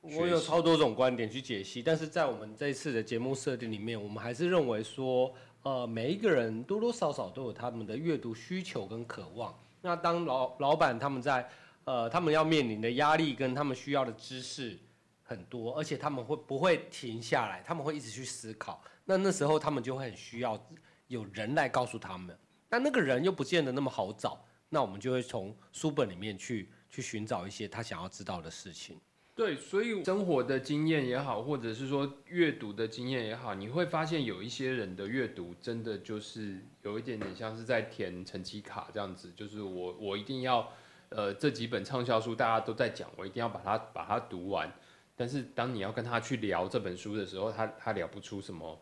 [0.00, 5.32] 我有超多种观点去解析，但是在我们这一次的节目设定里面，我们还是认为说。
[5.64, 9.56] 呃，每一个人多多少少都有他们的阅读需求跟渴望。
[9.80, 11.48] 那当老老板他们在
[11.84, 14.76] 呃，他们要面临的压力跟他们需要的知识
[15.22, 17.62] 很多，而且他们会不会停下来？
[17.64, 18.82] 他们会一直去思考。
[19.04, 20.60] 那那时候他们就会很需要
[21.08, 22.36] 有人来告诉他们。
[22.68, 28.98] 但那个人又不见得那么好找，那我们就会从书本里面去去寻找一些他想要知道的事情。
[29.34, 40.70] 对，所以生活的经验也好，或者是说阅读的经验也好，你会发现有一些人的阅读真的就是有一点点像是在填成绩卡这样子，就是我我一定要，
[41.08, 44.70] 呃，这几本畅销书大家都在讲，我一定要把它把它读完。
[45.16, 48.78] 但是当你要跟他去聊这本书的时候，他他聊不出什么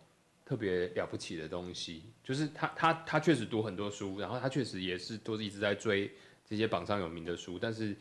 [0.50, 6.10] 特别了不起的东西，就是他他他确实读很多书，然后他确实也是都是一直在追
[6.44, 7.96] 这些榜上有名的书，但是。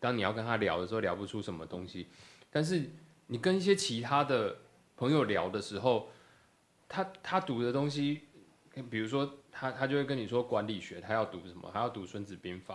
[0.00, 2.08] 当你要跟他聊的时候，聊不出什么东西，
[2.50, 2.90] 但是
[3.26, 4.54] 你跟一些其他的
[4.96, 6.10] 朋友聊的时候，
[6.86, 8.22] 他他读的东西，
[8.90, 11.70] 比如说他他就会跟你说管理学，他要读什么？
[11.72, 12.74] 他要读《孙子兵法》，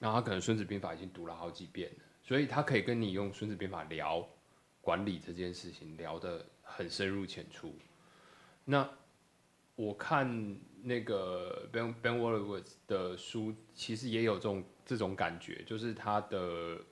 [0.00, 4.26] 然后他可能《孙子兵法》已经读了好几遍了，所以他可以跟你用《孙子兵法》聊
[4.80, 7.72] 管理这件事情，聊得很深入浅出。
[8.66, 8.86] 那
[9.74, 14.62] 我看那个 Ben Ben Wallace 的书，其实也有这种。
[14.88, 16.38] 这种感觉就是他的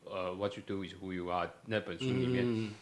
[0.05, 2.75] 呃《What You Do Is Who You Are》那本书里面，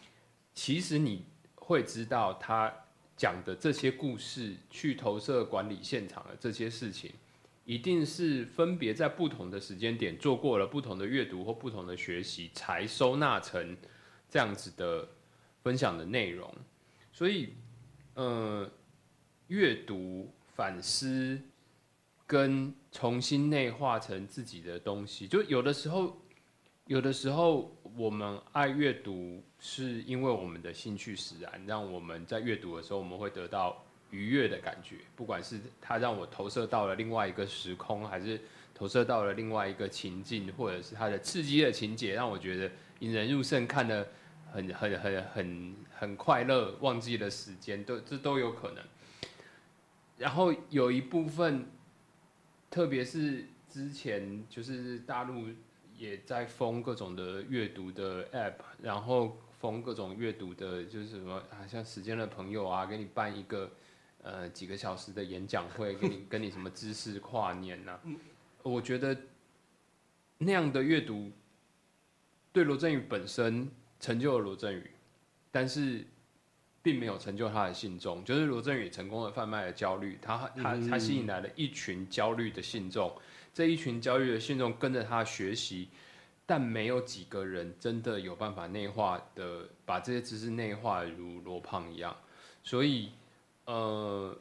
[0.55, 2.73] 其实你会知道他
[3.15, 7.11] 讲的这些故事，去投射管理现场的这些事情，
[7.63, 13.77] 一定是分别在不同的时间点做过了不同的阅读或不同的学习，才收纳成
[14.27, 15.07] 这样子的
[15.61, 16.51] 分享的内容。
[17.11, 17.53] 所以，
[18.15, 18.67] 呃，
[19.47, 21.39] 阅读反思。
[22.25, 26.17] 跟重新内化成自己的东西，就有的时候，
[26.87, 34.95] 有的时候我们爱阅读，是因为我们的兴趣使然，让我们在阅读的时候，我们会得到愉悦的感觉。
[35.15, 38.39] 不管是它让我投射到了另外一个时空，还是
[38.73, 44.07] 投射到了另外一个情境，或者是它的刺激的情节，让我觉得引人入胜，看的
[44.51, 48.83] 很很很很很快乐，忘记了时间，都这都有可能。
[50.17, 51.65] 然后有一部分，
[52.69, 55.47] 特别是之前就是大陆
[55.97, 63.71] 也在封各种的阅读的 app，然后封各种阅读的，就是什么啊，像时间的朋友啊，给你办一个
[64.21, 67.99] 呃几个小时的演讲会，给你 跟你什么知识跨年呐、
[68.61, 69.17] 我觉得
[70.37, 71.31] 那样的阅读
[72.51, 74.91] 对罗振宇本身成就了罗振宇，
[75.51, 76.05] 但是
[76.83, 78.23] 并没有成就他的信众。
[78.23, 83.11] 就是罗振宇成功的贩卖了焦虑，他他他吸引来了一群焦虑的信众，
[83.51, 85.89] 这一群焦虑的信众跟着他学习，
[86.45, 92.15] 但没有几个人真的有办法内化的把这些知识内化如罗胖一样，
[92.61, 93.09] 所以
[93.65, 94.37] 呃。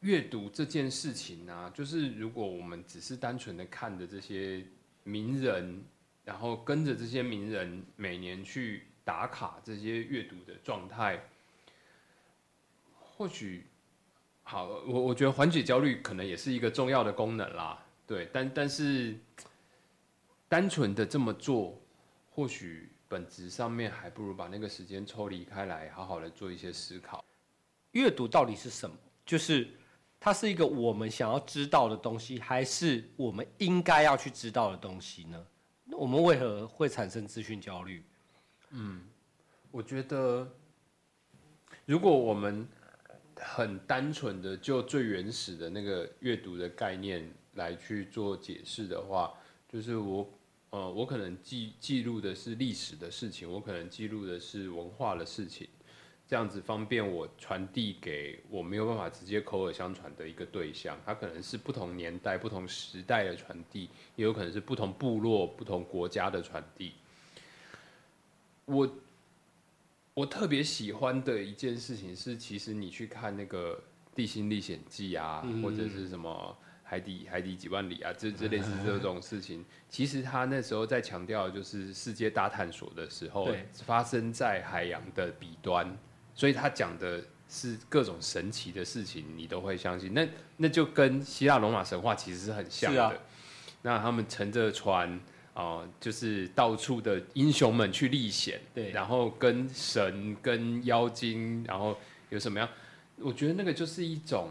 [0.00, 4.62] 阅读这件事情啊，就是如果我们只是单纯的看着这些
[5.02, 5.82] 名人，
[6.26, 11.22] 然后跟着这些名人每年去打卡这些阅读的状态，
[12.98, 13.66] 或许
[14.42, 19.14] 好，我我觉得缓解焦虑可能也是一个重要的功能啦，对，但但是
[20.48, 21.80] 单纯的这么做，
[22.30, 27.24] 或许本质上面还不如把那个时间抽离开来，好好的做一些思考。
[27.92, 28.96] 阅读到底是什么？
[29.24, 29.68] 就是
[30.18, 35.46] 它是一个我们想要知道的东西，还是我们应该要去知道的东西呢？
[35.92, 38.02] 我们为何会产生资讯焦虑？
[38.76, 39.00] 嗯
[39.70, 40.48] 我觉得，
[41.86, 42.66] 如果我们
[43.36, 49.32] 很单纯的就最原始的那个阅读的概念来去做解释的话，
[49.68, 50.28] 就是我
[50.70, 55.68] 呃，我可能记记录的是历史的事情，我可能记录的是文化的事情，
[56.26, 66.92] 这样子方便我传递给我没有办法直接口耳相传的一个对象，它可能是不同年代、不同时代的传递，也有可能是不同部落、不同国家的传递。
[68.66, 68.96] 我
[70.14, 73.74] 我特别喜欢的一件事情是，其实你去看那个
[74.16, 83.48] 《地心历险记》啊，或者是什么海底海底几万里啊，这这类似 这种事情，其实他那时候在强调就是世界大探索的时候，
[83.84, 85.96] 发生在海洋的彼端，
[86.34, 90.14] 所以他讲的是各种神奇的事情，你都会相信。
[90.14, 93.04] 那那就跟希腊罗马神话其实是很像的。
[93.04, 93.12] 啊
[93.82, 95.20] 那他们乘着船。
[95.54, 101.96] 哦、就是到处的英雄们去历险，对然后跟神、跟妖精，然后
[102.30, 102.68] 有什么样？
[103.20, 104.50] 我觉得那个就是一种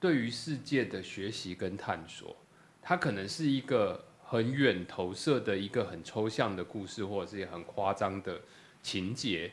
[0.00, 2.34] 对于世界的学习跟探索。
[2.80, 8.40] 它可能是一个很远投射的一个很抽象的故事，或者是很夸张的
[8.82, 9.52] 情节，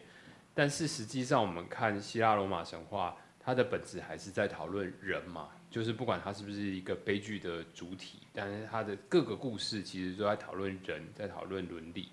[0.54, 12.08] 但是实际上我们看希腊罗马神话，它的本质还是在讨论人嘛，就是不管它是不是一个悲剧的主体，但是它的各个故事其实都在讨论人，在讨论伦理。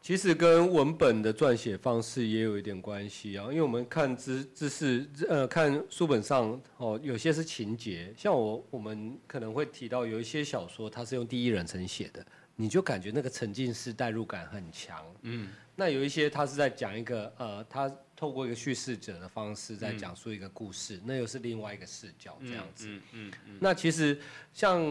[0.00, 15.04] 其实跟文本的撰写方式也有一点关系啊，因为我们看知知识，呃，看书本上哦，有些是情节，像我我们可能会提到有一些小说，它是用第一人称写的，你就感觉那个沉浸式代入感很强。
[15.22, 22.88] 嗯，那有一些它是在讲一个呃，它透过一个叙事者的方式在讲述一个故事，那又是另外一个视角这样子。
[22.88, 24.20] 嗯嗯嗯那其实
[24.52, 24.82] 像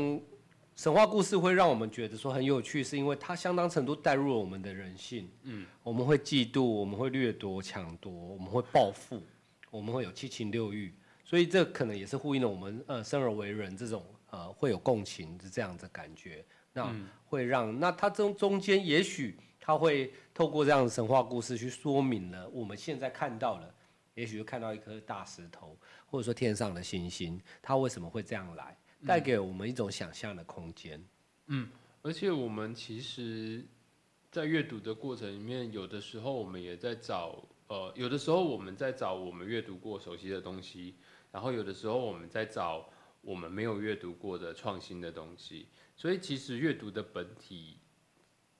[0.78, 5.30] 神话故事会让我们觉得说很有趣，是因为它相当程度带入了我们的人性。
[5.44, 9.22] 嗯，我们会嫉妒，我们会掠夺、抢夺，我们会报复，
[9.70, 10.94] 我们会有七情六欲，
[11.26, 16.46] 所以这可能也是呼应了我们呃生而为人这种呃会有共情的这样的感觉。
[16.72, 19.38] 那会让那它中中间也许
[19.68, 23.76] 它会透过这样的神话故事去说明了我们现在看到了，
[24.16, 28.78] 也许就看到一颗大石头，或者说天上的星星，它为什么会这样来？
[29.06, 31.04] 带给我们一种想象的空间。
[31.48, 31.68] 嗯
[32.02, 33.62] 而且我们其实，
[34.32, 40.96] 在阅读的过程里面，有的时候我们也在找，呃，有的时候我们在找我们阅读过熟悉的东西，
[41.30, 45.68] 然后有的时候我们在找我们没有阅读过的创新的东西。
[45.98, 47.78] 所以其实阅读的本体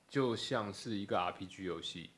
[0.08, 2.10] 就像是一个 RPG 游戏，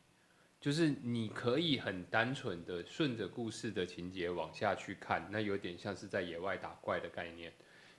[0.61, 7.53] 就是你可以很单纯的顺着故事的情节往下去看，那有点像是在野外打怪的概念。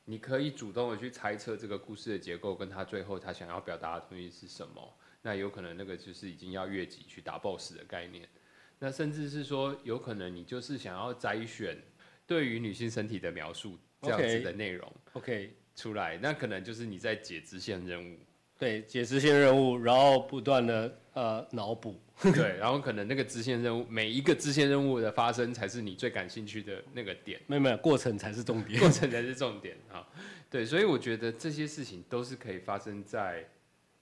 [0.06, 4.98] 你可以主动的去猜测这个故事的结构，跟他最后他想要表达的东西是什么。
[5.22, 8.28] 那有可能那个就是已经要越级去打 BOSS 的概念。
[8.80, 11.78] 那甚至是说，有可能你就是想要摘选
[12.26, 18.18] 对于女性身体的描述这样子的内容 OK，出来，那可能就是你在解支线任务。
[18.62, 22.00] 对，解支线任务，然后不断的呃脑补。
[22.22, 27.42] 对，然后可能那个支线任务，每一个支线任务的发生才是你最感兴趣的那个点。
[27.48, 28.78] 没有没有，过程才是重点。
[28.80, 30.08] 过程才是重点啊。
[30.48, 33.44] 对，所以我觉得这些事情都是可以发生在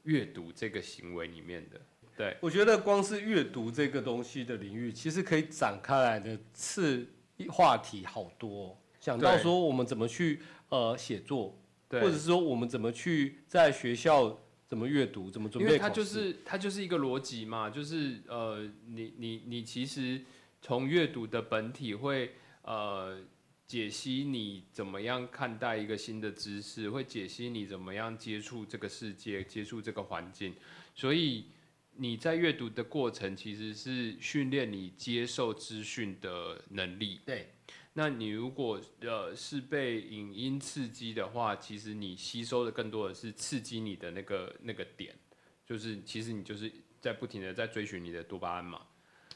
[0.04, 1.80] 阅读这个行为里面的。
[2.18, 7.08] 对，我觉得光是阅读这个东西的领域，其实可以展开来的次
[7.48, 11.58] 话题好多，想到说我们怎么去呃写作，
[11.88, 14.38] 对，或者是说我们怎么去在学校
[14.70, 16.04] 怎么阅读，怎么准因为它就。
[16.04, 20.22] 是它就是一个逻辑嘛，就是呃，你你你其实
[20.62, 23.20] 从阅读的本体会呃
[23.66, 30.54] 解析你怎么样看待一个新的知识，会解析你怎么样接触这个世界、接触这个环境，
[30.96, 31.46] 所以
[31.96, 37.20] 你在阅读的过程其实是训练你接受资讯的能力。
[37.26, 37.50] 对，
[38.00, 45.14] 那你如果呃是被影音刺激的话，其实你吸收的更多的是刺激你的那个那个点，
[45.66, 46.72] 就是其实你就是
[47.02, 48.84] 在不停的在追寻你的多巴胺嘛。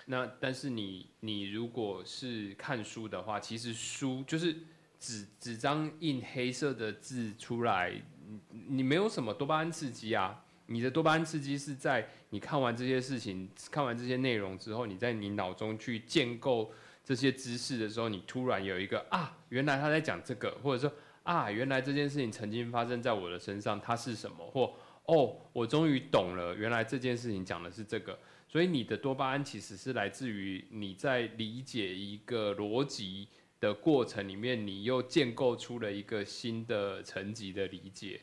[0.06, 4.56] 那但是你你如果是看书的话，其实书就是
[4.98, 8.02] 纸纸张印黑色的字出来，
[8.50, 10.42] 你你没有什么多巴胺刺激啊。
[10.68, 16.72] 你的多巴胺刺激是在你看完这些事情、看完这些内容之后，你在你脑中去建构
[17.04, 24.46] 这些知识的时候，你突然有一个啊，原来他在讲这个，或者说啊，原来这件事情曾经发生在我的身上，它是什么？
[24.48, 24.74] 或
[25.06, 28.18] 哦，我终于懂了，原来这件事情讲的是这个。
[28.48, 33.28] 所以你的多巴胺其实是来自于你在理解一个逻辑
[33.60, 38.22] 的过程里面，你又建构出了一个新的层级的理解，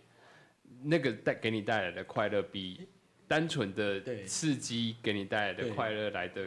[0.85, 2.87] 那个带给你带来的快乐比
[3.26, 6.43] 单纯的对刺激给你带来的快乐来的，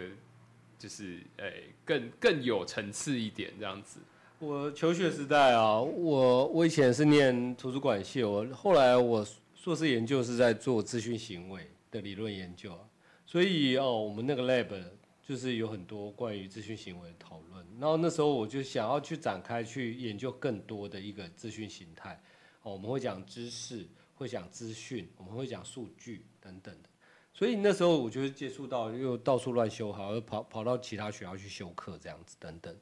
[0.78, 4.00] 就是诶、更更有层次一点这样子。
[4.40, 12.78] 我求学时代啊，我我以前是念图书馆系，我后来我硕士研究是在做资讯行为的理论研究，
[13.26, 14.84] 所以哦，我们那个 lab
[15.26, 22.22] 就是有很多关于资讯行为的讨论，然后那时候我就想要去展开去研究更多的一个资讯形态，
[22.64, 26.90] 哦，我们会讲知识，会讲资讯，我们会讲数据等等的。
[27.34, 32.76] 所以那时候我就接触到，又到处乱修好，又跑跑到其他学校去修课这样子等等。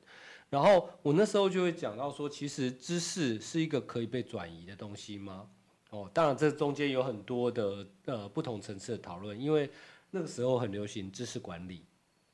[0.49, 5.49] 然后我那时候就会讲到说，其实知识是一个可以被转移的东西吗？
[5.91, 9.69] 哦，当然这中间有很多的呃不同层次的讨论，因为
[10.09, 11.85] 那个时候很流行知识管理，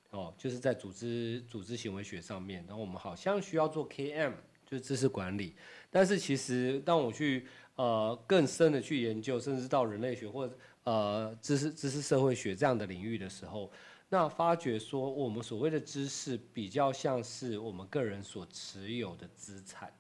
[0.10, 4.34] 哦，就是在组织组织行为学上面，然后我们好像需要做 KM，
[4.66, 5.56] 就是知识管理。
[5.92, 7.46] 但是其实当我去
[7.76, 10.58] 呃更深的去研究，甚至到人类学或者
[10.88, 13.70] 呃知识知识社会学这样的领域的时候，
[14.08, 19.92] 那发觉说我们所谓的知识比较像是我们个人所持有的资产，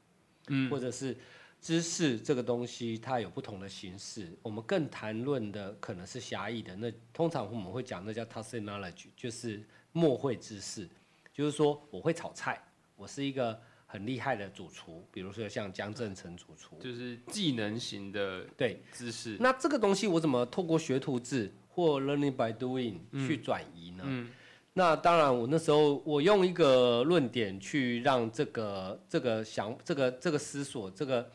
[0.47, 1.17] 嗯，或者是
[1.59, 9.61] 知识这个东西它有不同的形式，我们更谈论的可能是狭义的，那通常我们会讲那叫 tacit knowledge，就是
[9.91, 10.87] 默会知识，
[11.33, 12.63] 就是说我会炒菜，
[12.95, 19.37] 我是一个很厉害的主厨，比如说像江正成主厨，就是技能型的对，知识。
[19.39, 24.03] 那这个东西我怎么透过学徒制或 learning by doing 去转移呢？
[24.05, 24.29] 嗯
[24.73, 31.31] 那当然，我那时候我用一个论点去让这个这个想这个这个思索这个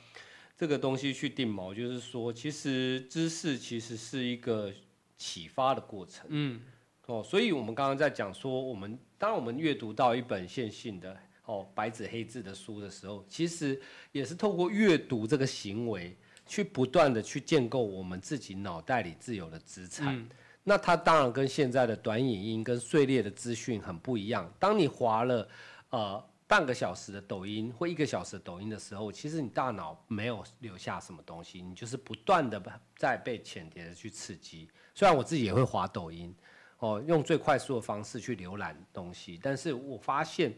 [0.57, 4.73] 这个东西去定锚，就是说，其实知识其实是一个
[5.17, 6.25] 启发的过程。
[6.29, 6.61] 嗯
[7.07, 11.19] 哦，所以我们刚刚在讲说，我们当我们阅读到一本线性的
[11.53, 13.81] 哦白纸黑字的书的时候，其实
[14.13, 20.17] 也是透过阅读这个行为，去不断的去建构我们自己脑袋里自有的资产。
[20.17, 20.29] 嗯
[20.65, 24.49] 那它当然跟现在的短影音跟碎裂的资讯很不一样。
[24.61, 25.49] 当你划了
[25.91, 32.63] 呃半个小时的抖音或一个小时的抖音的时候，其实你大脑没有留下什么东西，你就是不断的
[32.95, 34.69] 在被浅碟的去刺激。
[34.95, 36.33] 虽然我自己也会划抖音，
[36.79, 40.55] 哦，用最快速的方式去浏览东西，但是我发现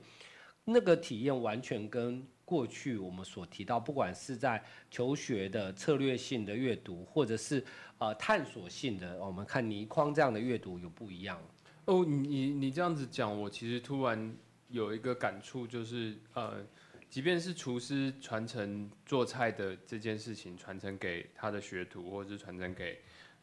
[0.65, 7.65] 那个体验完全跟过去我们所提到，不管是在求学的策略性的阅读，或者是
[7.99, 11.41] 呃探索性的，我们看倪匡这样的阅读有不一样。
[11.87, 14.35] 哦，你你你这样子讲，我其实突然
[14.69, 16.65] 有一个感触，就是呃，
[17.11, 22.99] 即便是厨师传承做菜的这件事情，传承给他的学徒，或者是传承给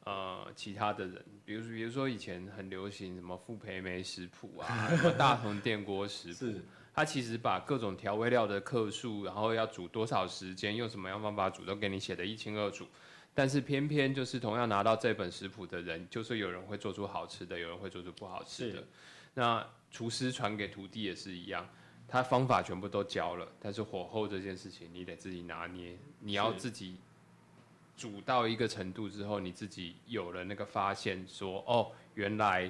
[0.06, 6.60] 呃其他的人，比如说比如说以前很流行什么傅培梅食谱啊，什么大同电锅食谱，
[6.92, 12.86] 是他其实把各种调味料的克数，然后要煮多少时间，用什么样方法煮，都给你写得一清二楚。
[13.34, 18.84] 但是偏偏就是同样拿到这本食谱的人，就是有人会做出好吃的，有人会做出不好吃的。
[19.34, 21.66] 那厨师传给徒弟也是一样，
[22.10, 26.98] 他方法全部都教了，但是火候这件事情你得自己拿捏，你要自己
[27.96, 32.70] 煮到一个程度之后，你自己有了那个发现说，哦，原来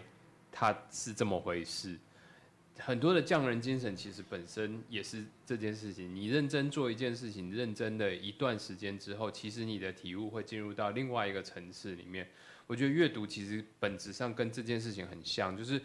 [0.52, 1.98] 它是这么回事。
[2.84, 6.14] 很多的匠人精神其实本身也是这件事情。
[6.14, 12.28] 你认真做一件事情，认真的一段时间之后，其实你的体悟会进入到另外一个层次里面。
[12.68, 15.82] 我觉得阅读其实本质上跟这件事情很像，就是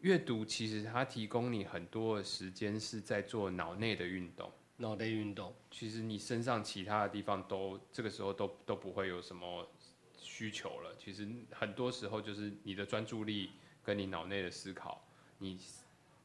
[0.00, 5.54] 阅读其实它提供你很多的时间是在做脑内的运动，脑内运动。
[5.70, 9.68] 其实你身上其他的地方都这个时候都都不会有什么
[10.16, 10.94] 需求了。
[10.96, 13.50] 其实很多时候就是你的专注力
[13.82, 15.04] 跟你脑内的思考，
[15.38, 15.58] 你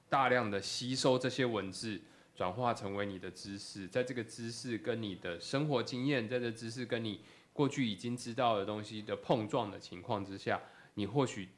[0.10, 2.00] 大量的吸收这些文字，
[2.36, 7.22] 转化成为你的知识，在这个知识跟你的生活经验，在这知识跟你
[7.54, 10.62] 过去已经知道的东西的碰撞的情况之下，
[10.94, 11.50] 你或许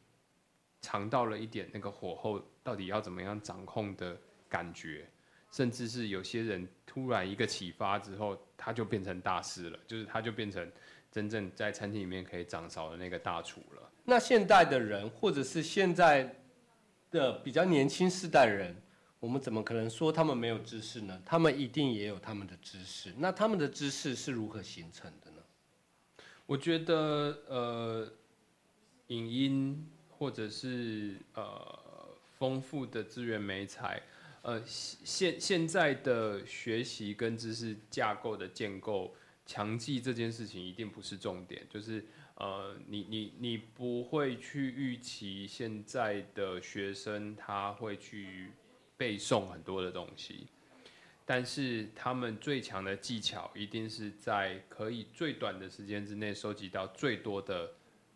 [0.82, 4.18] 尝到了一点那个火候到底要怎么样掌控的
[4.48, 5.10] 感觉，
[5.52, 10.72] 甚至是有些人突然一个启发之后，他就变成大师了，就是他就变成
[11.12, 13.92] 真正在餐厅里面可以掌勺的那个大厨了。
[14.06, 16.34] 那现代的人，或者是现在
[17.12, 18.76] 的比较年轻世代人，
[19.20, 21.22] 我们怎么可能说他们没有知识呢？
[21.26, 23.14] 他们一定也有他们的知识。
[23.18, 25.38] 那他们的知识是如何形成的呢？
[26.46, 28.12] 我觉得呃，
[29.08, 31.80] 影音或者是呃
[32.38, 34.02] 丰富的资源媒材，
[34.42, 39.14] 呃现现在的学习跟知识架构的建构，
[39.46, 42.06] 强记这件事情一定不是重点，就是
[42.38, 48.52] 呃你你你不会去预期现在的学生他会去
[48.96, 50.48] 背诵很多的东西。
[51.30, 57.70] 但是他们最强的技巧，一定是在可以最短的时间之内收集到最多的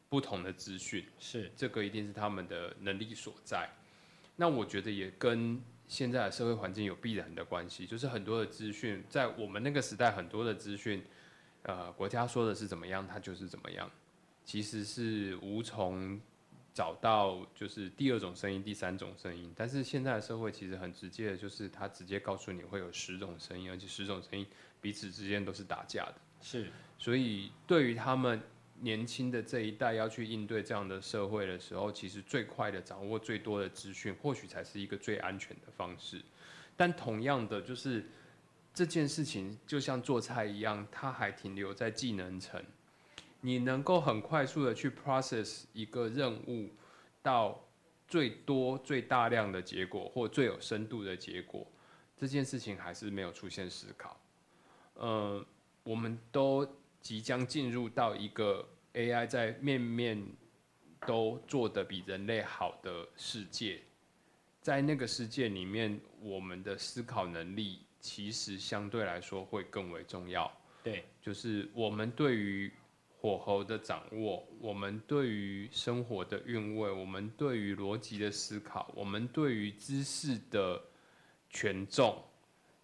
[0.07, 3.69] 不同的资讯，是这个一定是他们的能力所在。
[4.37, 11.03] 那我觉得也跟现在的社会环境有必然的关系，就是很多的资讯，在我们那个时代，很多的资讯，
[11.63, 13.91] 呃，国家说的是怎么样，它就是怎么样，
[14.51, 16.19] 其实是无从。
[16.73, 24.47] 找到就是第二种声音、第三种声音，但是现在的社会其实很直接的，就是他直接告诉你会有十种声音，而且十种声音
[24.79, 26.15] 彼此之间都是打架的。
[26.41, 28.41] 是，所以对于他们
[28.79, 36.21] 年轻的这一代要去应对这样的社会的时候，其实最快的掌握最多的资讯，或许才是一个最安全的方式。
[36.77, 38.05] 但同样的，就是
[38.73, 42.63] 这件事情就像做菜一样，它还停留在技能层。
[43.41, 46.69] 你能够很快速的去 process 一个任务
[47.21, 47.59] 到
[48.07, 51.65] 最多最大量的结果或最有深度的结果，
[52.15, 54.19] 这件事情还是没有出现思考。
[54.95, 55.43] 呃，
[55.83, 56.67] 我们都
[57.01, 60.23] 即将进入到一个 AI 在面面
[61.07, 63.81] 都做得比人类好的世界，
[64.61, 70.51] 在那个世界里面，我们的思考能力其实相对来说会更为重要。
[70.83, 72.71] 对，就是我们对于
[73.21, 80.81] 火候的掌握，我们对于生活的韵味，我们对于逻辑的思考，我们对于知识的
[81.51, 82.23] 权重，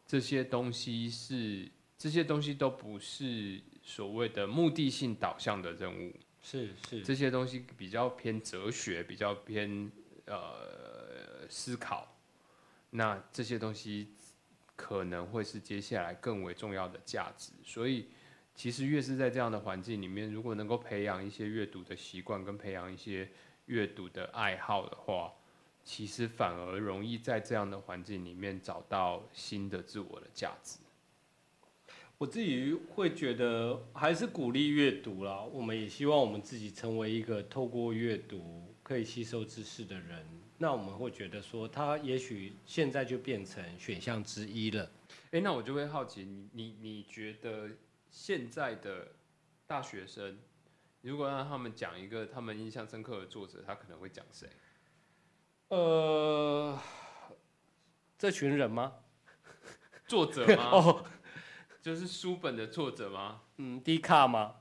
[0.06, 1.68] 这些东西是
[1.98, 9.92] 这些东西都不是所谓的目的性导向的任务，是是这些东西比较偏哲学，比较偏
[10.26, 12.16] 呃思考，
[12.92, 14.14] 那这些东西
[14.76, 18.06] 可能会是接下来更为重要的价值，所以。
[18.58, 23.30] 其实越是在这样的环境里面，如果能够培养一些阅读的习惯，跟培养一些
[23.68, 25.32] 阅读的爱好的话，
[25.84, 30.80] 其实反而容易在这样的环境里面找到新的自我的价值。
[32.18, 35.40] 我自己会觉得还是鼓励阅读啦。
[35.40, 40.26] 我们也希望我们自己成为一个透过阅读可以吸收知识的人。
[40.58, 44.90] 那我们会觉得说，他也许现在就变成选项之一了。
[45.30, 47.70] 诶，那我就会好奇，你你你觉得？
[48.10, 49.10] 现在的
[49.66, 50.38] 大学生，
[51.02, 54.48] 如果让他们讲一个他们印象深刻的作者，他可能会讲谁？
[55.70, 56.80] 呃，
[58.18, 58.94] 这群人吗？
[60.08, 60.70] 作者吗？
[60.72, 61.06] 哦，
[61.82, 63.42] 就是书本的作者吗？
[63.58, 64.56] 嗯，低卡吗？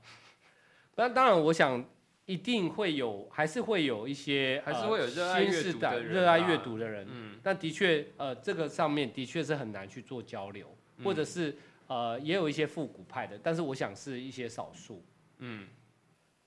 [0.95, 1.85] 那当然，我想
[2.25, 7.07] 一定会有，还是会有一些，还是会有热爱阅读的人，热爱阅读的人。
[7.09, 11.57] 嗯，但的确，呃，这个上面的确是很难去做交流，或者是。
[11.87, 15.03] 呃，也有一些复古派的，但是我想是一些少数。
[15.39, 15.67] 嗯，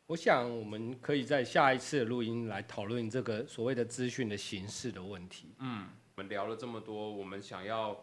[0.06, 5.54] 我想我们可以在下一次的录音来讨论这个所谓的资讯的形式的问题。
[5.58, 7.98] 嗯，我们聊了这么多，我们想要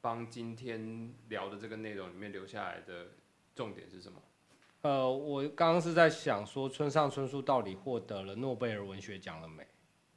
[0.00, 3.06] 帮今天聊的这个内容里面留下来的
[3.54, 4.20] 重点是什么？
[4.82, 9.64] 呃，我刚刚是在想说，村上春树到底获得了诺贝尔文学奖了没？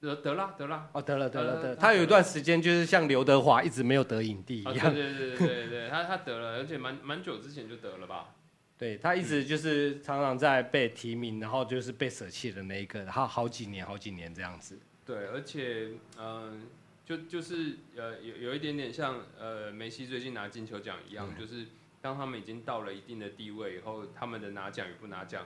[0.06, 8.36] 得得了得了哦得了得了得，他有一段时间就是像刘德华一直没有得影帝一样，对对对对对，他他得了，而且蛮蛮久之前就得了吧？
[8.78, 14.78] 对他一直就是常常在被提名，然后就是被舍弃的那一个，他好几年好几年这样子。
[15.06, 16.68] 对，而且嗯，
[17.06, 21.66] 就就是呃有有一点点像呃梅西最近拿金球奖一样，就是
[22.02, 25.46] 当他们已经到了一定的地位以后，他们的拿奖与不拿奖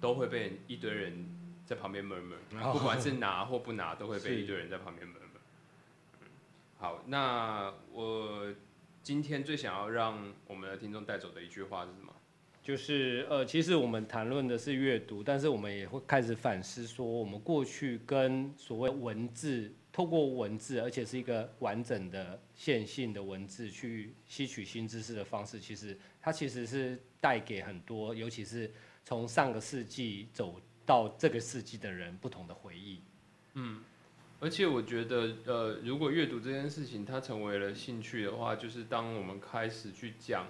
[0.00, 1.26] 都会被一堆人。
[1.66, 2.38] 在旁边闷闷，
[2.72, 5.22] 不管是拿或不拿，都会被一堆人在旁边闷闷。
[6.78, 8.54] 好，那我
[9.02, 12.12] 今天最想要让我们的听众带走的一句话是什么？
[12.62, 28.70] 就是呃，其实我们谈论的是阅读，但是我们也会开始反思说，我们过去跟所谓文字，透过文字，而且是一个完整的线性的文字去吸取新知识的方式，其实它其实是带给很多，尤其是
[29.04, 33.00] 从上个世纪走到这个世纪的人不同的回忆。
[33.54, 33.82] 嗯，
[34.38, 40.46] 而且我觉得，呃，如果阅读这件事情它成为了兴趣的话，就是当我们开始去讲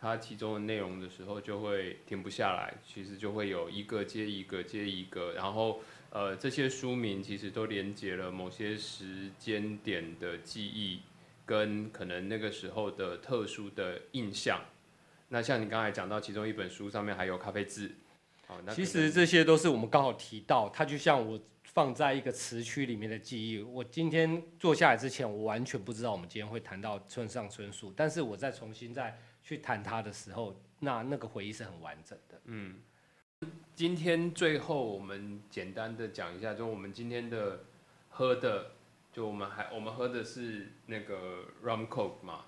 [0.00, 2.74] 它其中的内容的时候，就会停不下来。
[2.86, 11.00] 其实就会有一个接一个接一个，然后呃，这些书名其实都连接了某些时间点的记忆，
[11.44, 14.60] 跟可能那个时候的特殊的印象。
[15.28, 17.90] 那像你刚才讲到，其中一本书上面还有咖啡渍。
[18.70, 23.60] 其实这些都是我们刚好提到，它就像我放在一个词区里面的记忆。
[23.60, 32.40] 我今天坐下来之前，我完全不知道我们今天会谈到村上春树，但是我再重新再去谈它的时候，那那个回忆是很完整的。
[32.44, 32.76] 嗯，
[33.74, 37.64] 今天最后我们简单的讲一下，就我们今天的
[38.08, 38.70] 喝的，
[39.12, 42.44] 就我们还我们喝的是那个 rum coke 嘛，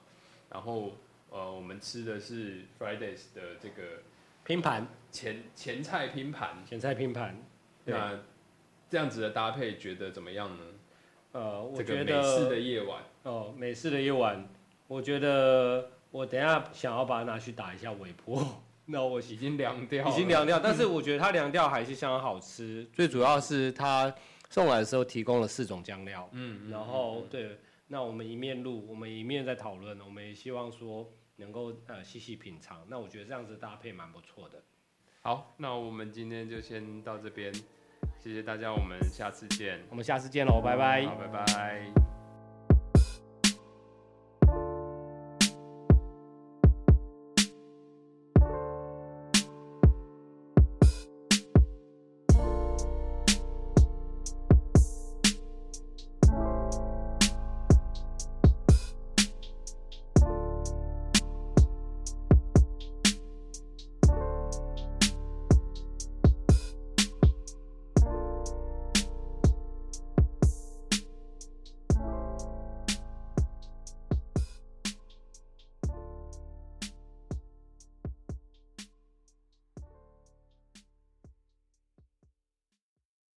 [0.48, 0.96] 然后
[1.28, 4.02] 呃我们吃的是 Fridays 的这个
[4.44, 7.36] 拼盘前前菜拼盘，前菜拼盘，
[7.84, 8.18] 对那
[8.88, 10.64] 这样子的搭配觉得怎么样呢？
[11.32, 14.48] 呃，我这个觉美式的夜晚，哦，美式的夜晚，
[14.86, 22.88] 我觉得我等一下想要把它拿去打一下微波， 那我已经凉掉，已经凉掉，但是我觉得它凉掉还是相当好吃。
[22.94, 24.14] 最主要是它
[24.48, 32.86] 送来的时候提供了四种酱料，嗯，嗯然后对，那我们一面录，我们一面在讨论，我们也希望说能够呃细细品尝。
[32.88, 34.62] 那我觉得这样子搭配蛮不错的。
[35.28, 37.52] 好，那我们今天就先到这边，
[38.18, 41.04] 谢谢大家，我们下次见，我们下次见喽，拜拜。
[41.04, 42.17] 好，拜拜。